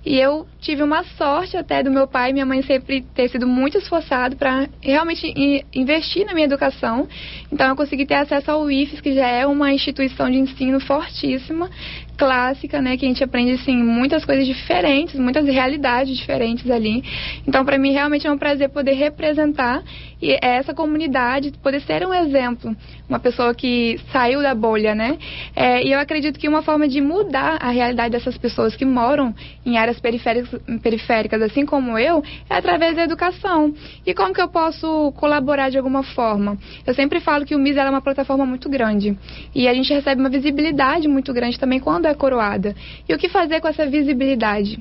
E 0.06 0.18
eu 0.18 0.48
tive 0.60 0.82
uma 0.84 1.04
sorte 1.04 1.56
até 1.56 1.84
do 1.84 1.92
meu 1.92 2.08
pai 2.08 2.30
e 2.30 2.34
minha 2.34 2.46
mãe 2.46 2.62
sempre 2.62 3.02
ter 3.14 3.30
sido 3.30 3.46
muito 3.46 3.78
esforçado 3.78 4.36
para 4.36 4.68
realmente 4.82 5.34
investir 5.74 6.26
na 6.26 6.34
minha 6.34 6.46
educação. 6.46 7.08
Então 7.52 7.70
eu 7.70 7.76
consegui 7.76 8.06
ter 8.06 8.16
acesso 8.28 8.52
ao 8.52 8.70
IFES, 8.70 9.00
que 9.00 9.14
já 9.14 9.28
é 9.28 9.48
uma 9.48 9.72
instituição 9.72 10.30
de 10.30 10.38
ensino 10.38 10.80
fortíssima, 10.80 11.70
clássica, 12.18 12.82
né, 12.82 12.98
que 12.98 13.06
a 13.06 13.08
gente 13.08 13.24
aprende 13.24 13.52
assim 13.54 13.78
muitas 13.78 14.26
coisas 14.26 14.46
diferentes, 14.46 15.20
muitas 15.20 15.46
realidades 15.46 16.18
diferentes 16.18 16.70
ali. 16.70 17.04
Então, 17.48 17.64
para 17.64 17.78
mim 17.78 17.92
realmente 17.92 18.26
é 18.26 18.32
um 18.32 18.38
prazer 18.38 18.70
poder 18.70 18.94
representar 18.94 19.84
e 20.22 20.36
essa 20.42 20.74
comunidade, 20.74 21.54
poder 21.62 21.80
ser 21.82 22.06
um 22.06 22.14
exemplo, 22.14 22.76
uma 23.08 23.20
pessoa 23.20 23.54
que 23.54 24.00
saiu 24.12 24.42
da 24.42 24.56
bolha, 24.56 24.96
né? 24.96 25.18
É, 25.56 25.86
e 25.86 25.92
eu 25.92 26.00
acredito 26.00 26.40
que 26.40 26.48
uma 26.48 26.64
forma 26.64 26.88
de 26.88 27.00
mudar 27.00 27.58
a 27.62 27.70
realidade 27.70 28.12
dessas 28.12 28.36
pessoas 28.38 28.76
que 28.76 28.84
moram 28.84 29.34
em 29.64 29.78
áreas 29.78 30.00
periféricas, 30.00 30.60
periféricas, 30.82 31.42
assim 31.42 31.66
como 31.66 32.00
eu, 32.00 32.24
é 32.50 32.56
através 32.56 32.96
da 32.96 33.04
educação. 33.04 33.74
E 34.06 34.14
como 34.14 34.34
que 34.34 34.42
eu 34.42 34.48
posso 34.48 35.12
colaborar 35.18 35.70
de 35.70 35.78
alguma 35.78 36.02
forma? 36.02 36.58
Eu 36.86 36.96
sempre 36.96 37.20
falo 37.20 37.46
que 37.46 37.56
o 37.56 37.60
MIS 37.60 37.78
é 37.78 37.88
uma 37.88 38.02
plataforma 38.02 38.46
muito 38.46 38.68
grande 38.68 39.16
e 39.54 39.68
a 39.68 39.74
gente 39.74 39.94
recebe 39.94 40.20
uma 40.20 40.30
visibilidade 40.30 41.08
muito 41.08 41.32
grande 41.32 41.60
também 41.60 41.80
quando 41.80 42.07
é 42.10 42.16
coroada. 42.16 42.76
E 43.08 43.14
o 43.14 43.18
que 43.18 43.30
fazer 43.30 43.62
com 43.62 43.68
essa 43.68 43.86
visibilidade? 43.86 44.80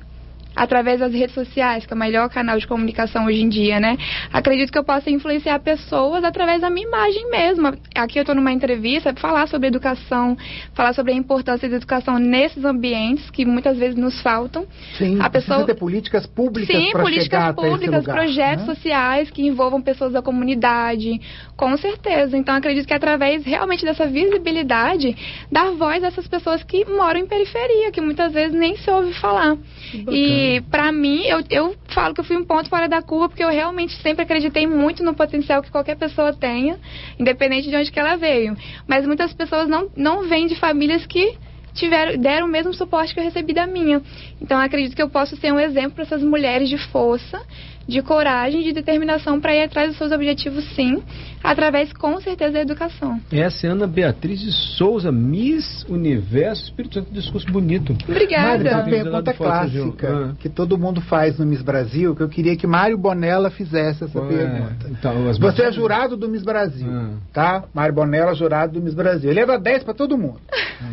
Através 0.56 1.00
das 1.00 1.12
redes 1.12 1.34
sociais, 1.34 1.84
que 1.84 1.92
é 1.92 1.96
o 1.96 1.98
melhor 1.98 2.30
canal 2.30 2.58
de 2.58 2.66
comunicação 2.66 3.26
hoje 3.26 3.42
em 3.42 3.48
dia, 3.48 3.78
né? 3.78 3.98
Acredito 4.32 4.72
que 4.72 4.78
eu 4.78 4.84
possa 4.84 5.10
influenciar 5.10 5.58
pessoas 5.60 6.24
através 6.24 6.62
da 6.62 6.70
minha 6.70 6.88
imagem 6.88 7.30
mesmo. 7.30 7.68
Aqui 7.94 8.18
eu 8.18 8.22
estou 8.22 8.34
numa 8.34 8.52
entrevista, 8.52 9.12
falar 9.14 9.46
sobre 9.48 9.68
educação, 9.68 10.36
falar 10.72 10.94
sobre 10.94 11.12
a 11.12 11.14
importância 11.14 11.68
da 11.68 11.76
educação 11.76 12.18
nesses 12.18 12.64
ambientes 12.64 13.28
que 13.30 13.44
muitas 13.44 13.76
vezes 13.76 13.96
nos 13.96 14.20
faltam. 14.22 14.66
Sim, 14.96 15.18
a 15.20 15.28
pessoa 15.28 15.64
ter 15.66 15.74
políticas 15.74 16.26
públicas 16.26 16.74
Sim, 16.74 16.90
políticas 16.92 17.54
públicas, 17.54 18.06
lugar, 18.06 18.14
projetos 18.14 18.66
né? 18.66 18.74
sociais 18.74 19.30
que 19.30 19.42
envolvam 19.42 19.82
pessoas 19.82 20.12
da 20.12 20.22
comunidade, 20.22 21.20
com 21.54 21.76
certeza. 21.76 22.36
Então 22.36 22.54
acredito 22.54 22.86
que 22.86 22.94
através 22.94 23.44
realmente 23.44 23.84
dessa 23.84 24.06
visibilidade, 24.06 25.14
dar 25.52 25.72
voz 25.72 26.02
a 26.02 26.06
essas 26.06 26.26
pessoas 26.26 26.62
que 26.62 26.84
moram 26.86 27.20
em 27.20 27.26
periferia, 27.26 27.92
que 27.92 28.00
muitas 28.00 28.32
vezes 28.32 28.56
nem 28.56 28.76
se 28.76 28.90
ouve 28.90 29.12
falar. 29.14 29.56
E 29.92 30.45
e 30.46 30.60
para 30.60 30.92
mim, 30.92 31.22
eu, 31.24 31.42
eu 31.50 31.76
falo 31.88 32.14
que 32.14 32.20
eu 32.20 32.24
fui 32.24 32.36
um 32.36 32.44
ponto 32.44 32.68
fora 32.68 32.88
da 32.88 33.02
curva, 33.02 33.28
porque 33.28 33.42
eu 33.42 33.48
realmente 33.48 33.94
sempre 34.02 34.22
acreditei 34.22 34.66
muito 34.66 35.02
no 35.02 35.14
potencial 35.14 35.62
que 35.62 35.70
qualquer 35.70 35.96
pessoa 35.96 36.32
tenha, 36.32 36.78
independente 37.18 37.68
de 37.68 37.76
onde 37.76 37.90
que 37.90 37.98
ela 37.98 38.16
veio. 38.16 38.56
Mas 38.86 39.06
muitas 39.06 39.32
pessoas 39.32 39.68
não, 39.68 39.90
não 39.96 40.28
vêm 40.28 40.46
de 40.46 40.54
famílias 40.54 41.04
que 41.06 41.36
tiveram, 41.74 42.16
deram 42.18 42.46
o 42.46 42.50
mesmo 42.50 42.72
suporte 42.72 43.12
que 43.12 43.20
eu 43.20 43.24
recebi 43.24 43.52
da 43.52 43.66
minha. 43.66 44.02
Então, 44.40 44.58
acredito 44.58 44.94
que 44.94 45.02
eu 45.02 45.10
posso 45.10 45.36
ser 45.36 45.52
um 45.52 45.60
exemplo 45.60 45.92
para 45.92 46.04
essas 46.04 46.22
mulheres 46.22 46.68
de 46.68 46.78
força 46.78 47.40
de 47.86 48.02
coragem, 48.02 48.62
de 48.62 48.72
determinação 48.72 49.40
para 49.40 49.54
ir 49.54 49.62
atrás 49.62 49.88
dos 49.88 49.98
seus 49.98 50.12
objetivos, 50.12 50.64
sim, 50.74 51.02
através, 51.42 51.92
com 51.92 52.20
certeza, 52.20 52.52
da 52.52 52.60
educação. 52.60 53.20
Essa 53.30 53.66
é 53.66 53.70
Ana 53.70 53.86
Beatriz 53.86 54.40
de 54.40 54.52
Souza, 54.52 55.12
Miss 55.12 55.84
Universo 55.88 56.64
Espírito 56.64 56.94
Santo. 56.94 57.12
Discurso 57.12 57.46
bonito. 57.50 57.96
Obrigada. 58.08 58.64
Mário, 58.64 58.74
uma 58.74 58.84
pergunta 58.84 59.32
clássica 59.32 60.08
ah. 60.08 60.34
que 60.40 60.48
todo 60.48 60.76
mundo 60.76 61.00
faz 61.00 61.38
no 61.38 61.46
Miss 61.46 61.62
Brasil, 61.62 62.14
que 62.14 62.22
eu 62.22 62.28
queria 62.28 62.56
que 62.56 62.66
Mário 62.66 62.98
Bonella 62.98 63.50
fizesse 63.50 64.04
essa 64.04 64.18
Qual 64.18 64.30
é? 64.30 64.36
pergunta. 64.36 64.86
É? 64.86 64.90
Então, 64.90 65.32
Você 65.34 65.62
é 65.62 65.72
jurado 65.72 66.16
do 66.16 66.28
Miss 66.28 66.42
Brasil, 66.42 66.88
ah. 66.90 67.10
tá? 67.32 67.64
Mário 67.72 67.94
Bonella, 67.94 68.34
jurado 68.34 68.74
do 68.74 68.82
Miss 68.82 68.94
Brasil. 68.94 69.30
Ele 69.30 69.40
leva 69.40 69.58
10 69.58 69.84
para 69.84 69.94
todo 69.94 70.18
mundo. 70.18 70.40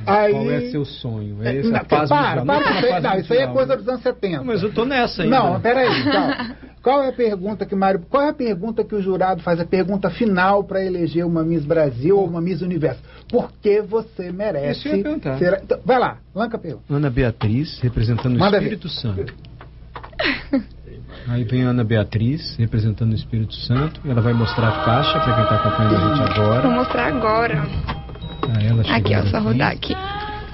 Ah. 0.05 0.21
Aí... 0.21 0.33
Qual 0.33 0.51
é 0.51 0.61
seu 0.69 0.85
sonho? 0.85 1.37
É 1.43 1.57
essa 1.57 1.69
não, 1.69 1.85
para, 1.85 2.07
para, 2.07 3.01
não, 3.01 3.19
isso 3.19 3.33
aí 3.33 3.39
é 3.39 3.47
coisa 3.47 3.75
dos 3.75 3.87
anos 3.87 4.01
70. 4.01 4.43
Mas 4.43 4.61
eu 4.61 4.71
tô 4.71 4.85
nessa 4.85 5.23
ainda. 5.23 5.39
Não, 5.39 5.59
peraí. 5.59 6.01
Então, 6.01 6.55
Qual 6.83 7.01
é 7.01 7.07
a 7.07 7.13
pergunta 7.13 7.65
que 7.65 7.73
Mário, 7.73 8.01
qual 8.09 8.23
é 8.23 8.29
a 8.29 8.33
pergunta 8.33 8.83
que 8.83 8.93
o 8.93 9.01
jurado 9.01 9.41
faz? 9.41 9.57
A 9.57 9.65
pergunta 9.65 10.09
final 10.09 10.65
para 10.65 10.83
eleger 10.83 11.25
uma 11.25 11.41
Miss 11.41 11.63
Brasil 11.63 12.17
ou 12.17 12.27
uma 12.27 12.41
Miss 12.41 12.61
Universo? 12.61 13.01
Por 13.29 13.49
que 13.61 13.81
você 13.81 14.33
merece 14.33 14.81
ser? 14.81 14.97
Então, 14.97 15.79
vai 15.85 15.97
lá, 15.97 16.17
lanca 16.35 16.57
pergunta. 16.57 16.83
Ana 16.93 17.09
Beatriz, 17.09 17.79
representando 17.79 18.37
Manda 18.37 18.57
o 18.57 18.61
Espírito 18.61 18.89
ver. 18.89 18.93
Santo. 18.93 19.33
Aí 21.29 21.45
vem 21.45 21.63
a 21.63 21.69
Ana 21.69 21.85
Beatriz, 21.85 22.57
representando 22.57 23.13
o 23.13 23.15
Espírito 23.15 23.55
Santo. 23.55 24.01
Ela 24.05 24.19
vai 24.19 24.33
mostrar 24.33 24.67
a 24.67 24.83
faixa 24.83 25.19
para 25.21 25.33
quem 25.35 25.43
está 25.43 25.55
acompanhando 25.55 25.95
a 25.95 26.15
gente 26.15 26.37
agora. 26.37 26.61
Vou 26.63 26.71
mostrar 26.71 27.07
agora. 27.07 27.63
Ah, 28.89 28.97
aqui, 28.97 29.15
ó, 29.15 29.25
só 29.27 29.39
rodar 29.39 29.71
aqui. 29.71 29.95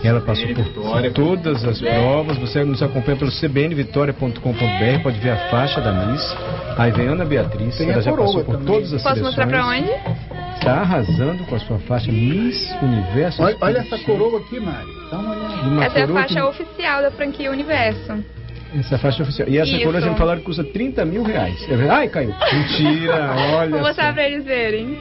Ela 0.03 0.21
passou 0.21 0.47
por 0.53 1.11
todas 1.13 1.63
as 1.65 1.81
provas. 1.81 2.37
Você 2.37 2.63
nos 2.63 2.81
acompanha 2.81 3.17
pelo 3.17 3.31
cbnvitória.com.br, 3.31 5.03
pode 5.03 5.19
ver 5.19 5.31
a 5.31 5.37
faixa 5.49 5.81
da 5.81 5.91
Miss. 5.91 6.23
Aí 6.77 6.91
vem 6.91 7.07
Ana 7.07 7.25
Beatriz, 7.25 7.77
Tem 7.77 7.89
ela 7.91 8.01
já 8.01 8.11
passou 8.13 8.43
por 8.43 8.53
também. 8.57 8.65
todas 8.67 8.93
as 8.93 9.03
Posso 9.03 9.15
seleções. 9.15 9.37
mostrar 9.37 9.47
pra 9.47 9.65
onde? 9.67 9.89
Está 10.57 10.73
arrasando 10.81 11.43
com 11.45 11.55
a 11.55 11.59
sua 11.59 11.79
faixa 11.79 12.11
Miss 12.11 12.71
Universo. 12.81 13.41
Olha, 13.43 13.57
olha 13.61 13.77
essa 13.79 13.97
coroa 13.99 14.39
aqui, 14.39 14.59
Mari. 14.59 14.87
Dá 15.11 15.17
uma 15.17 15.35
olhada. 15.35 15.85
Essa 15.85 15.99
é 15.99 16.03
a 16.03 16.07
faixa 16.07 16.33
que... 16.35 16.41
oficial 16.41 17.01
da 17.01 17.11
franquia 17.11 17.51
Universo. 17.51 18.23
Essa 18.77 18.93
é 18.93 18.97
a 18.97 18.99
faixa 18.99 19.23
oficial. 19.23 19.49
E 19.49 19.57
essa 19.57 19.71
Isso. 19.71 19.83
coroa 19.83 19.99
já 20.01 20.11
me 20.11 20.17
falaram 20.17 20.39
que 20.39 20.45
custa 20.45 20.63
30 20.63 21.03
mil 21.05 21.23
reais. 21.23 21.55
É 21.69 21.89
Ai, 21.89 22.07
caiu. 22.07 22.33
Mentira, 22.53 23.33
olha. 23.57 23.71
Vou 23.71 23.79
mostrar 23.81 24.13
pra 24.13 24.23
eles 24.29 24.45
verem. 24.45 24.97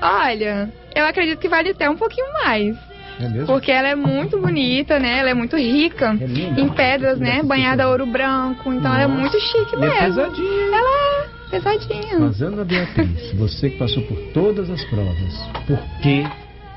Olha, 0.00 0.68
eu 0.96 1.04
acredito 1.06 1.38
que 1.38 1.48
vale 1.48 1.70
até 1.70 1.88
um 1.88 1.96
pouquinho 1.96 2.26
mais. 2.44 2.76
É 3.20 3.44
porque 3.44 3.70
ela 3.70 3.88
é 3.88 3.94
muito 3.94 4.40
bonita, 4.40 4.98
né? 4.98 5.18
Ela 5.18 5.30
é 5.30 5.34
muito 5.34 5.56
rica 5.56 6.16
é 6.20 6.60
em 6.60 6.68
pedras, 6.68 7.18
né? 7.18 7.42
Banhada 7.42 7.84
a 7.84 7.90
ouro 7.90 8.06
branco. 8.06 8.72
Então 8.72 8.90
Nossa. 8.90 9.02
ela 9.02 9.02
é 9.02 9.06
muito 9.06 9.38
chique 9.38 9.76
mesmo. 9.76 9.94
é 9.94 10.00
pesadinha. 10.00 10.76
Ela 10.76 11.24
é 11.24 11.50
pesadinha. 11.50 12.18
Mas 12.18 12.42
Ana 12.42 12.64
Beatriz, 12.64 13.32
você 13.34 13.70
que 13.70 13.78
passou 13.78 14.02
por 14.04 14.16
todas 14.32 14.70
as 14.70 14.82
provas, 14.84 15.50
por 15.66 15.78
que 16.00 16.24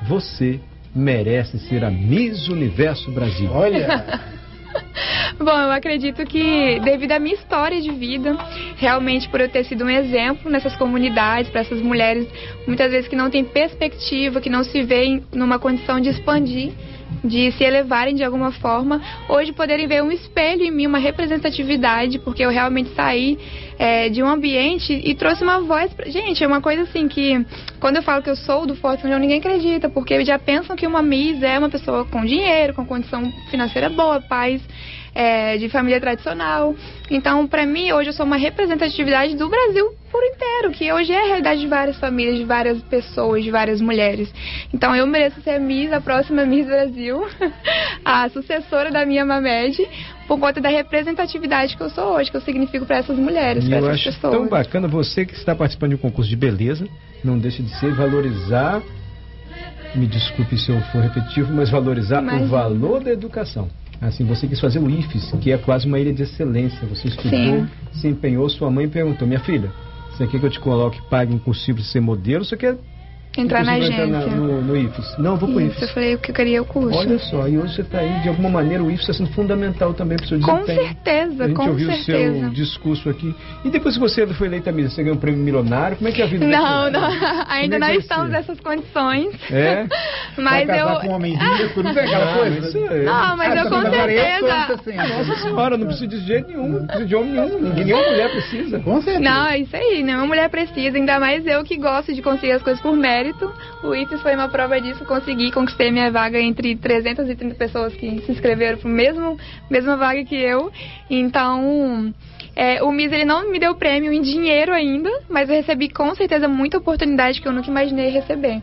você 0.07 0.59
merece 0.93 1.59
ser 1.59 1.83
a 1.83 1.89
Miss 1.89 2.47
Universo 2.47 3.11
Brasil? 3.11 3.49
Olha! 3.51 4.25
Bom, 5.39 5.59
eu 5.59 5.71
acredito 5.71 6.23
que 6.25 6.79
devido 6.79 7.11
à 7.11 7.19
minha 7.19 7.35
história 7.35 7.81
de 7.81 7.91
vida, 7.91 8.35
realmente 8.77 9.29
por 9.29 9.41
eu 9.41 9.49
ter 9.49 9.65
sido 9.65 9.85
um 9.85 9.89
exemplo 9.89 10.49
nessas 10.49 10.75
comunidades, 10.75 11.49
para 11.51 11.61
essas 11.61 11.81
mulheres 11.81 12.27
muitas 12.67 12.91
vezes 12.91 13.07
que 13.07 13.15
não 13.15 13.29
têm 13.29 13.43
perspectiva, 13.43 14.41
que 14.41 14.49
não 14.49 14.63
se 14.63 14.83
veem 14.83 15.23
numa 15.33 15.59
condição 15.59 15.99
de 15.99 16.09
expandir, 16.09 16.71
de 17.23 17.51
se 17.53 17.63
elevarem 17.63 18.15
de 18.15 18.23
alguma 18.23 18.51
forma, 18.51 19.01
hoje 19.29 19.51
poderem 19.51 19.87
ver 19.87 20.03
um 20.03 20.11
espelho 20.11 20.63
em 20.63 20.71
mim, 20.71 20.87
uma 20.87 20.97
representatividade, 20.97 22.19
porque 22.19 22.43
eu 22.43 22.49
realmente 22.49 22.89
saí 22.95 23.37
é, 23.77 24.09
de 24.09 24.21
um 24.21 24.27
ambiente 24.27 24.93
e 25.03 25.13
trouxe 25.15 25.43
uma 25.43 25.61
voz 25.61 25.93
pra... 25.93 26.09
Gente, 26.09 26.43
é 26.43 26.47
uma 26.47 26.61
coisa 26.61 26.83
assim 26.83 27.07
que 27.07 27.45
quando 27.79 27.97
eu 27.97 28.03
falo 28.03 28.21
que 28.21 28.29
eu 28.29 28.35
sou 28.35 28.65
do 28.65 28.75
Forte 28.75 29.01
São 29.01 29.09
João, 29.09 29.19
ninguém 29.19 29.39
acredita, 29.39 29.89
porque 29.89 30.23
já 30.23 30.39
pensam 30.39 30.75
que 30.75 30.87
uma 30.87 31.01
Miss 31.01 31.41
é 31.41 31.57
uma 31.57 31.69
pessoa 31.69 32.05
com 32.05 32.23
dinheiro, 32.25 32.73
com 32.73 32.85
condição 32.85 33.31
financeira 33.49 33.89
boa, 33.89 34.21
paz 34.21 34.61
é, 35.15 35.57
de 35.57 35.69
família 35.69 35.99
tradicional. 36.01 36.75
Então, 37.09 37.47
para 37.47 37.65
mim, 37.65 37.93
hoje 37.93 38.09
eu 38.09 38.13
sou 38.13 38.25
uma 38.25 38.35
representatividade 38.35 39.35
do 39.37 39.47
Brasil 39.47 39.93
por 40.11 40.21
inteiro, 40.23 40.71
que 40.71 40.91
hoje 40.91 41.13
é 41.13 41.23
a 41.23 41.25
realidade 41.27 41.61
de 41.61 41.67
várias 41.67 41.97
famílias, 41.97 42.37
de 42.37 42.43
várias 42.43 42.81
pessoas, 42.83 43.43
de 43.43 43.49
várias 43.49 43.79
mulheres. 43.79 44.31
Então, 44.73 44.93
eu 44.93 45.07
mereço 45.07 45.41
ser 45.41 45.59
Miss, 45.59 45.91
a 45.93 46.01
próxima 46.01 46.45
Miss 46.45 46.67
Brasil, 46.67 47.25
a 48.03 48.27
sucessora 48.29 48.91
da 48.91 49.05
minha 49.05 49.25
Mamed, 49.25 49.87
por 50.27 50.37
conta 50.39 50.59
da 50.59 50.69
representatividade 50.69 51.77
que 51.77 51.83
eu 51.83 51.89
sou 51.89 52.15
hoje, 52.15 52.29
que 52.29 52.37
eu 52.37 52.41
significo 52.41 52.85
para 52.85 52.97
essas 52.97 53.17
mulheres, 53.17 53.67
para 53.67 53.77
essas 53.77 53.89
acho 53.89 54.03
pessoas. 54.11 54.33
Tão 54.33 54.47
bacana 54.47 54.87
você 54.87 55.25
que 55.25 55.33
está 55.33 55.55
participando 55.55 55.91
de 55.91 55.95
um 55.95 55.99
concurso 55.99 56.29
de 56.29 56.35
beleza, 56.35 56.87
não 57.23 57.37
deixe 57.37 57.63
de 57.63 57.69
ser 57.79 57.93
valorizar 57.93 58.81
me 59.95 60.07
desculpe 60.07 60.57
se 60.57 60.69
eu 60.69 60.81
for 60.91 61.01
repetitivo, 61.01 61.53
mas 61.53 61.69
valorizar 61.69 62.21
o 62.21 62.47
valor 62.47 63.01
da 63.01 63.11
educação. 63.11 63.69
Assim, 64.01 64.25
você 64.25 64.47
quis 64.47 64.59
fazer 64.59 64.79
o 64.79 64.89
IFES, 64.89 65.31
que 65.41 65.51
é 65.51 65.57
quase 65.57 65.87
uma 65.87 65.99
ilha 65.99 66.13
de 66.13 66.23
excelência. 66.23 66.85
Você 66.87 67.07
estudou, 67.07 67.31
Sim. 67.31 67.67
se 67.93 68.07
empenhou, 68.07 68.47
sua 68.49 68.69
mãe 68.69 68.87
perguntou, 68.87 69.27
minha 69.27 69.39
filha, 69.39 69.71
você 70.11 70.27
quer 70.27 70.39
que 70.39 70.45
eu 70.45 70.49
te 70.49 70.59
coloque, 70.59 71.01
pague 71.09 71.33
um 71.33 71.39
cursinho 71.39 71.75
para 71.75 71.85
ser 71.85 72.01
modelo, 72.01 72.45
você 72.45 72.57
quer 72.57 72.77
Entrar 73.37 73.63
na 73.65 73.73
agência. 73.73 74.03
entrar 74.05 74.21
na- 74.27 74.35
no, 74.35 74.61
no 74.61 74.77
IFES. 74.77 75.17
Não, 75.17 75.35
vou 75.35 75.49
Isso, 75.49 75.59
eu 75.59 75.65
IFES. 75.67 75.91
falei 75.91 76.17
que 76.17 76.31
eu 76.31 76.35
queria 76.35 76.61
o 76.61 76.65
curso. 76.65 76.97
Olha 76.97 77.19
só, 77.19 77.47
e 77.47 77.57
hoje 77.57 77.75
você 77.75 77.81
está 77.81 77.99
aí, 77.99 78.21
de 78.21 78.29
alguma 78.29 78.49
maneira, 78.49 78.83
o 78.83 78.87
IFES 78.89 79.01
está 79.09 79.13
sendo 79.13 79.29
fundamental 79.33 79.93
também 79.93 80.17
para 80.17 80.25
o 80.25 80.27
seu 80.29 80.39
com 80.39 80.53
desempenho. 80.61 80.87
certeza, 80.87 81.43
A 81.43 81.47
gente 81.47 81.55
com 81.57 81.67
ouviu 81.67 81.89
o 81.89 81.91
certeza. 81.93 82.39
seu 82.39 82.49
discurso 82.49 83.09
aqui. 83.09 83.35
E 83.63 83.69
depois 83.69 83.95
que 83.95 83.99
você 83.99 84.25
foi 84.27 84.47
eleita 84.47 84.71
missa, 84.71 84.89
você 84.95 85.03
ganhou 85.03 85.17
um 85.17 85.19
prêmio 85.19 85.39
milionário? 85.41 85.97
Como 85.97 86.07
é 86.07 86.11
que 86.11 86.21
é 86.21 86.25
a 86.25 86.27
vida 86.27 86.45
Não, 86.47 86.89
não, 86.91 87.05
é 87.11 87.45
ainda 87.49 87.75
que 87.75 87.79
não 87.85 87.93
estamos 87.93 88.29
nessas 88.29 88.59
condições. 88.59 89.33
É? 89.51 89.85
Mas 90.37 90.67
Vai 90.67 90.81
eu. 90.81 90.87
com 90.99 91.07
um 91.07 91.11
homem 91.11 91.33
rico, 91.33 91.81
não 91.83 91.93
tem 91.93 92.03
aquela 92.03 92.25
Não, 92.25 92.37
coisa? 92.39 92.67
isso 92.67 92.77
é- 92.77 93.03
Não, 93.03 93.37
mas 93.37 93.51
Ah, 93.51 93.55
eu 93.63 93.69
com 93.69 93.75
eu 93.75 93.91
certeza. 93.91 94.67
60. 94.83 95.07
Nossa 95.07 95.35
senhora, 95.41 95.77
não 95.77 95.85
precisa 95.87 96.07
de 96.07 96.19
jeito 96.19 96.47
nenhum, 96.49 96.67
não 96.67 96.85
precisa 96.85 97.05
de 97.07 97.15
homem 97.15 97.31
nenhum, 97.31 97.59
nenhuma 97.73 98.03
mulher 98.03 98.31
precisa. 98.31 98.79
Com 98.79 99.01
certeza. 99.01 99.19
Não, 99.23 99.47
é 99.47 99.59
isso 99.59 99.75
aí, 99.75 100.03
nenhuma 100.03 100.25
mulher 100.25 100.49
precisa, 100.49 100.97
ainda 100.97 101.19
mais 101.19 101.45
eu 101.47 101.63
que 101.63 101.77
gosto 101.77 102.13
de 102.13 102.21
conseguir 102.21 102.51
as 102.53 102.61
coisas 102.61 102.81
por 102.81 102.95
mérito. 102.97 103.24
O 103.83 103.95
IFES 103.95 104.21
foi 104.21 104.35
uma 104.35 104.49
prova 104.49 104.79
disso, 104.79 105.05
consegui, 105.05 105.51
conquistei 105.51 105.91
minha 105.91 106.11
vaga 106.11 106.39
entre 106.39 106.75
330 106.75 107.55
pessoas 107.55 107.93
que 107.93 108.21
se 108.21 108.31
inscreveram 108.31 108.77
para 108.77 108.89
mesmo 108.89 109.37
mesma 109.69 109.95
vaga 109.95 110.23
que 110.23 110.35
eu. 110.35 110.71
Então, 111.09 112.13
é, 112.55 112.81
o 112.81 112.91
MIS 112.91 113.11
ele 113.11 113.25
não 113.25 113.51
me 113.51 113.59
deu 113.59 113.75
prêmio 113.75 114.13
em 114.13 114.21
dinheiro 114.21 114.73
ainda, 114.73 115.09
mas 115.29 115.49
eu 115.49 115.55
recebi 115.55 115.89
com 115.89 116.15
certeza 116.15 116.47
muita 116.47 116.77
oportunidade 116.77 117.41
que 117.41 117.47
eu 117.47 117.51
nunca 117.51 117.69
imaginei 117.69 118.09
receber. 118.09 118.61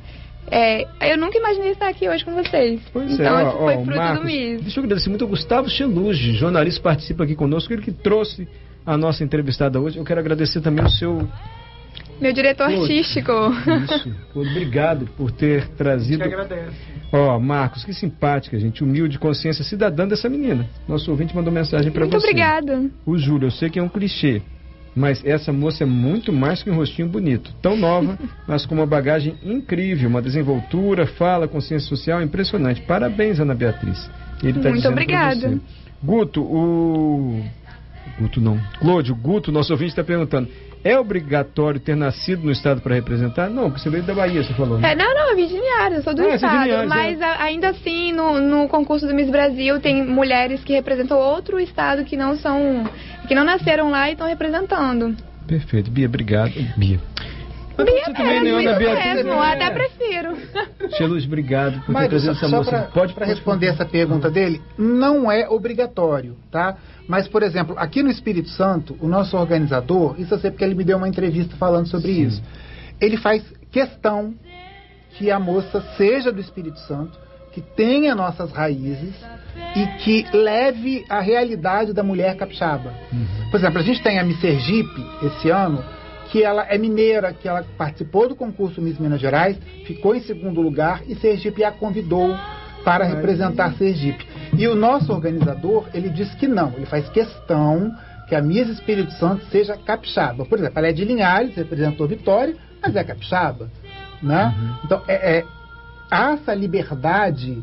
É, 0.50 0.87
eu 1.12 1.16
nunca 1.16 1.38
imaginei 1.38 1.71
estar 1.71 1.88
aqui 1.88 2.09
hoje 2.09 2.25
com 2.25 2.33
vocês. 2.33 2.81
Pois 2.92 3.12
então, 3.12 3.38
é, 3.38 3.45
ó, 3.45 3.59
foi 3.59 3.75
ó, 3.75 3.85
fruto 3.85 3.97
Marcos, 3.97 4.21
do 4.21 4.26
MIS. 4.26 4.62
Deixa 4.62 4.81
eu 4.81 4.85
agradecer 4.85 5.09
muito 5.09 5.23
ao 5.23 5.31
Gustavo 5.31 5.69
Cheluge, 5.69 6.33
jornalista, 6.35 6.83
participa 6.83 7.25
aqui 7.25 7.35
conosco, 7.35 7.73
ele 7.73 7.83
que 7.83 7.92
trouxe 7.92 8.49
a 8.85 8.97
nossa 8.97 9.23
entrevistada 9.23 9.81
hoje. 9.81 9.99
Eu 9.99 10.04
quero 10.04 10.21
agradecer 10.21 10.61
também 10.61 10.85
o 10.85 10.90
seu. 10.90 11.28
Meu 12.23 12.33
diretor 12.33 12.69
Pô, 12.71 12.81
artístico. 12.83 13.33
Isso, 13.33 14.14
obrigado 14.35 15.07
por 15.17 15.33
ter 15.33 15.57
A 15.57 15.61
gente 15.61 15.71
trazido. 15.73 16.23
agradece. 16.23 16.76
Ó, 17.12 17.38
Marcos, 17.41 17.85
que 17.85 17.93
simpática, 17.93 18.59
gente. 18.59 18.85
Humilde 18.85 19.19
consciência 19.19 19.64
cidadã 19.64 20.07
dessa 20.07 20.29
menina. 20.29 20.67
Nosso 20.88 21.11
ouvinte 21.11 21.35
mandou 21.35 21.52
mensagem 21.52 21.91
para 21.91 22.05
você. 22.07 22.11
Muito 22.12 22.25
obrigada. 22.25 22.91
O 23.05 23.19
Júlio, 23.19 23.49
eu 23.49 23.50
sei 23.50 23.69
que 23.69 23.79
é 23.79 23.83
um 23.83 23.88
clichê, 23.88 24.41
mas 24.95 25.25
essa 25.25 25.52
moça 25.52 25.83
é 25.83 25.87
muito 25.87 26.33
mais 26.33 26.62
que 26.62 26.71
um 26.71 26.76
rostinho 26.76 27.09
bonito. 27.09 27.52
Tão 27.61 27.76
nova, 27.76 28.17
mas 28.47 28.64
com 28.64 28.76
uma 28.76 28.87
bagagem 28.87 29.37
incrível, 29.43 30.09
uma 30.09 30.23
desenvoltura, 30.23 31.07
fala, 31.07 31.49
consciência 31.49 31.88
social 31.88 32.23
impressionante. 32.23 32.81
Parabéns, 32.83 33.41
Ana 33.41 33.55
Beatriz. 33.55 34.09
Ele 34.43 34.61
tá 34.61 34.71
Muito 34.71 34.88
obrigada. 34.88 35.59
Guto, 36.02 36.41
o. 36.41 37.43
Guto 38.19 38.41
não. 38.41 38.59
Clódio, 38.81 39.14
Guto, 39.14 39.50
nosso 39.52 39.73
ouvinte 39.73 39.91
está 39.91 40.05
perguntando: 40.05 40.49
é 40.85 40.99
obrigatório 40.99 41.79
ter 41.81 41.95
nascido 41.97 42.45
no 42.45 42.51
estado 42.51 42.81
para 42.81 42.95
representar? 42.95 43.49
Não, 43.49 43.65
porque 43.71 43.81
você 43.83 43.91
veio 43.91 44.03
da 44.03 44.15
Bahia, 44.15 44.43
você 44.43 44.53
falou. 44.55 44.79
né? 44.79 44.93
É, 44.93 44.95
não, 44.97 45.12
não, 45.15 45.31
eu 45.31 45.37
vim 45.37 45.47
de 45.47 45.55
Linhares, 45.55 45.99
eu 45.99 46.03
sou 46.03 46.15
do 46.15 46.23
Ah, 46.23 46.31
é 46.31 46.35
estado. 46.35 46.65
Linhares, 46.65 46.89
mas 46.89 47.23
a- 47.23 47.43
ainda 47.43 47.69
assim, 47.71 48.12
no, 48.12 48.41
no 48.41 48.69
concurso 48.69 49.07
do 49.07 49.15
Miss 49.15 49.31
Brasil, 49.31 49.79
tem 49.81 50.05
mulheres 50.05 50.62
que 50.65 50.73
representam 50.73 51.19
outro 51.19 51.61
estado 51.61 52.05
que 52.05 52.17
não 52.17 52.37
são. 52.37 52.85
que 53.29 53.35
não 53.35 53.45
nasceram 53.45 53.91
lá 53.91 54.09
e 54.09 54.12
estão 54.12 54.27
representando. 54.27 55.17
Perfeito. 55.47 55.91
Bia, 55.91 56.07
obrigado. 56.07 56.53
Bia. 56.77 56.99
Bia 57.77 58.05
você 58.05 58.12
também, 58.12 58.35
né, 58.35 58.41
mesmo, 58.53 58.59
Ana 58.69 58.79
Beatriz? 58.79 59.15
mesmo, 59.15 59.33
é. 59.33 59.53
até 59.53 59.71
prefiro. 59.71 60.37
Xeluz, 61.02 61.25
obrigado 61.25 61.75
por 61.80 61.87
ter 61.87 61.92
Mas 61.92 62.09
trazido 62.09 62.32
essa 62.32 62.49
moça. 62.49 62.71
para 62.71 62.82
pode 62.82 63.14
pode 63.14 63.26
responder 63.26 63.66
essa 63.66 63.85
pergunta 63.85 64.30
dele, 64.30 64.61
não 64.78 65.30
é 65.30 65.49
obrigatório, 65.49 66.37
tá? 66.50 66.76
Mas, 67.09 67.28
por 67.28 67.42
exemplo, 67.42 67.75
aqui 67.78 68.02
no 68.02 68.11
Espírito 68.11 68.49
Santo, 68.50 68.97
o 69.00 69.09
nosso 69.09 69.37
organizador, 69.37 70.14
isso 70.18 70.35
eu 70.35 70.38
sei 70.38 70.50
porque 70.50 70.64
ele 70.64 70.75
me 70.75 70.85
deu 70.85 70.97
uma 70.97 71.09
entrevista 71.09 71.56
falando 71.56 71.87
sobre 71.88 72.14
Sim. 72.14 72.26
isso, 72.26 72.42
ele 73.00 73.16
faz 73.16 73.42
questão 73.71 74.35
que 75.18 75.30
a 75.30 75.38
moça 75.38 75.80
seja 75.97 76.32
do 76.32 76.40
Espírito 76.40 76.78
Santo, 76.80 77.18
que 77.52 77.61
tenha 77.61 78.14
nossas 78.14 78.50
raízes 78.50 79.14
e 79.76 79.87
que 79.99 80.26
leve 80.32 81.04
a 81.09 81.21
realidade 81.21 81.92
da 81.92 82.02
mulher 82.02 82.35
capixaba. 82.37 82.94
Uhum. 83.12 83.50
Por 83.50 83.59
exemplo, 83.59 83.78
a 83.78 83.82
gente 83.82 84.02
tem 84.02 84.18
a 84.18 84.25
Miss 84.25 84.40
Sergipe 84.40 85.06
esse 85.23 85.50
ano, 85.50 85.85
que 86.33 86.43
ela 86.43 86.65
é 86.69 86.79
mineira, 86.79 87.33
que 87.33 87.47
ela 87.47 87.62
participou 87.77 88.27
do 88.27 88.35
concurso 88.35 88.81
Miss 88.81 88.99
Minas 88.99 89.21
Gerais, 89.21 89.57
ficou 89.87 90.15
em 90.15 90.21
segundo 90.21 90.61
lugar 90.62 91.03
e 91.07 91.15
Sergipe 91.15 91.62
a 91.62 91.71
convidou 91.71 92.35
para 92.83 93.05
representar 93.05 93.75
Sergipe. 93.75 94.27
E 94.59 94.67
o 94.67 94.75
nosso 94.75 95.12
organizador, 95.12 95.87
ele 95.95 96.09
diz 96.09 96.35
que 96.35 96.49
não, 96.49 96.73
ele 96.75 96.87
faz 96.87 97.07
questão 97.11 97.95
que 98.29 98.35
a 98.35 98.41
Miss 98.41 98.67
Espírito 98.69 99.12
Santo 99.12 99.45
seja 99.51 99.77
capixaba. 99.77 100.45
Por 100.47 100.59
exemplo, 100.59 100.79
ela 100.79 100.89
é 100.89 100.93
de 100.93 101.05
Linhares, 101.05 101.55
representou 101.55 102.09
Vitória, 102.09 102.57
mas 102.83 102.97
é 102.97 103.05
capixaba. 103.05 103.69
Né? 104.23 104.55
Então, 104.85 105.03
é, 105.07 105.39
é, 105.39 105.45
há 106.11 106.33
essa 106.33 106.55
liberdade. 106.55 107.62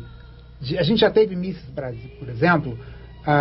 De, 0.60 0.78
a 0.78 0.82
gente 0.84 1.00
já 1.00 1.10
teve 1.10 1.34
Miss 1.34 1.58
Brasil, 1.74 2.10
por 2.20 2.28
exemplo, 2.28 2.78
a, 3.26 3.32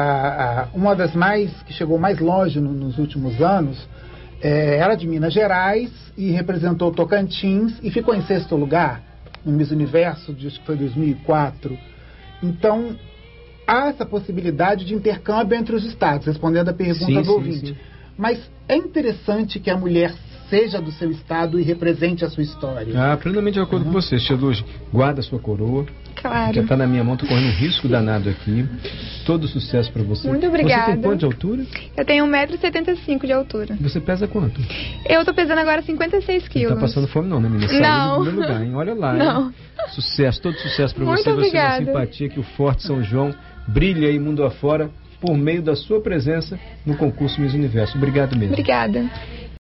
a- 0.64 0.68
uma 0.74 0.96
das 0.96 1.14
mais 1.16 1.52
que 1.64 1.74
chegou 1.74 2.00
mais 2.00 2.18
longe 2.20 2.60
no- 2.60 2.74
nos 2.74 2.98
últimos 2.98 3.40
anos 3.42 3.88
é, 4.42 4.78
era 4.78 4.96
de 4.96 5.08
Minas 5.08 5.34
Gerais 5.34 5.92
e 6.18 6.32
representou 6.32 6.92
Tocantins 6.92 7.74
e 7.84 7.92
ficou 7.92 8.16
em 8.16 8.22
sexto 8.24 8.56
lugar 8.56 9.04
no 9.46 9.52
Miss 9.52 9.72
Universo, 9.72 10.34
de, 10.34 10.48
acho 10.48 10.60
que 10.60 10.66
foi 10.66 10.76
2004. 10.76 11.78
Então, 12.42 12.96
há 13.68 13.88
essa 13.88 14.06
possibilidade 14.06 14.86
de 14.86 14.94
intercâmbio 14.94 15.58
entre 15.58 15.76
os 15.76 15.86
estados, 15.86 16.28
respondendo 16.28 16.70
a 16.70 16.74
pergunta 16.74 17.06
Sim, 17.06 17.16
do 17.16 17.24
sim, 17.24 17.32
ouvinte. 17.32 17.68
sim. 17.68 17.78
Mas 18.18 18.50
é 18.68 18.76
interessante 18.76 19.60
que 19.60 19.70
a 19.70 19.78
mulher 19.78 20.14
seja 20.50 20.82
do 20.82 20.92
seu 20.92 21.10
estado 21.12 21.60
e 21.60 21.64
represente 21.64 22.26
a 22.26 22.30
sua 22.30 22.44
história. 22.44 22.94
Ah, 22.96 23.16
plenamente 23.18 23.54
de 23.56 23.60
acordo 23.62 23.86
Uhum. 23.86 23.94
com 23.94 24.02
você, 24.02 24.18
Xeluz. 24.20 24.64
Guarda 24.92 25.20
a 25.20 25.24
sua 25.24 25.40
coroa. 25.40 25.86
Já 26.16 26.22
Claro. 26.30 26.60
está 26.60 26.76
na 26.76 26.86
minha 26.86 27.02
mão, 27.04 27.16
tô 27.16 27.26
correndo 27.26 27.48
um 27.48 27.52
risco 27.56 27.88
danado 27.88 28.30
aqui. 28.30 28.66
Todo 29.26 29.48
sucesso 29.48 29.90
para 29.92 30.04
você. 30.04 30.28
Muito 30.28 30.42
Você 30.42 30.48
obrigada. 30.48 30.92
tem 30.94 31.02
quanto 31.02 31.20
de 31.20 31.26
altura? 31.26 31.64
Eu 31.96 32.04
tenho 32.06 32.26
1,75m 32.26 33.26
de 33.26 33.32
altura. 33.32 33.78
Você 33.80 34.02
pesa 34.02 34.28
quanto? 34.28 34.60
Eu 35.08 35.24
tô 35.24 35.34
pesando 35.34 35.60
agora 35.60 35.82
56 35.82 36.44
Não 36.44 36.50
quilos. 36.50 36.74
tá 36.76 36.82
passando 36.82 37.08
fome 37.08 37.30
não, 37.30 37.40
né, 37.40 37.48
menina? 37.48 37.70
Saúde 37.70 37.82
Não. 37.82 38.12
em 38.12 38.24
primeiro 38.26 38.42
lugar, 38.42 38.64
hein? 38.66 38.76
Olha 38.76 38.94
lá, 38.94 39.14
hein? 39.14 39.20
Não. 39.20 39.54
Sucesso, 39.92 40.42
todo 40.42 40.56
sucesso 40.58 40.94
para 40.94 41.06
você. 41.06 41.24
Você 41.24 41.30
na 41.30 41.36
obrigada. 41.36 41.86
simpatia 41.86 42.28
que 42.30 42.40
o 42.40 42.44
Forte 42.44 42.84
São 42.84 43.02
João 43.02 43.34
brilha 43.68 44.10
aí 44.10 44.20
mundo 44.20 44.44
afora 44.44 44.90
por 45.22 45.38
meio 45.38 45.62
da 45.62 45.76
sua 45.76 46.02
presença 46.02 46.60
no 46.86 46.96
concurso 46.98 47.40
Miss 47.40 47.54
Universo. 47.54 47.98
Obrigado 47.98 48.36
mesmo. 48.36 48.54
Obrigada. 48.54 49.10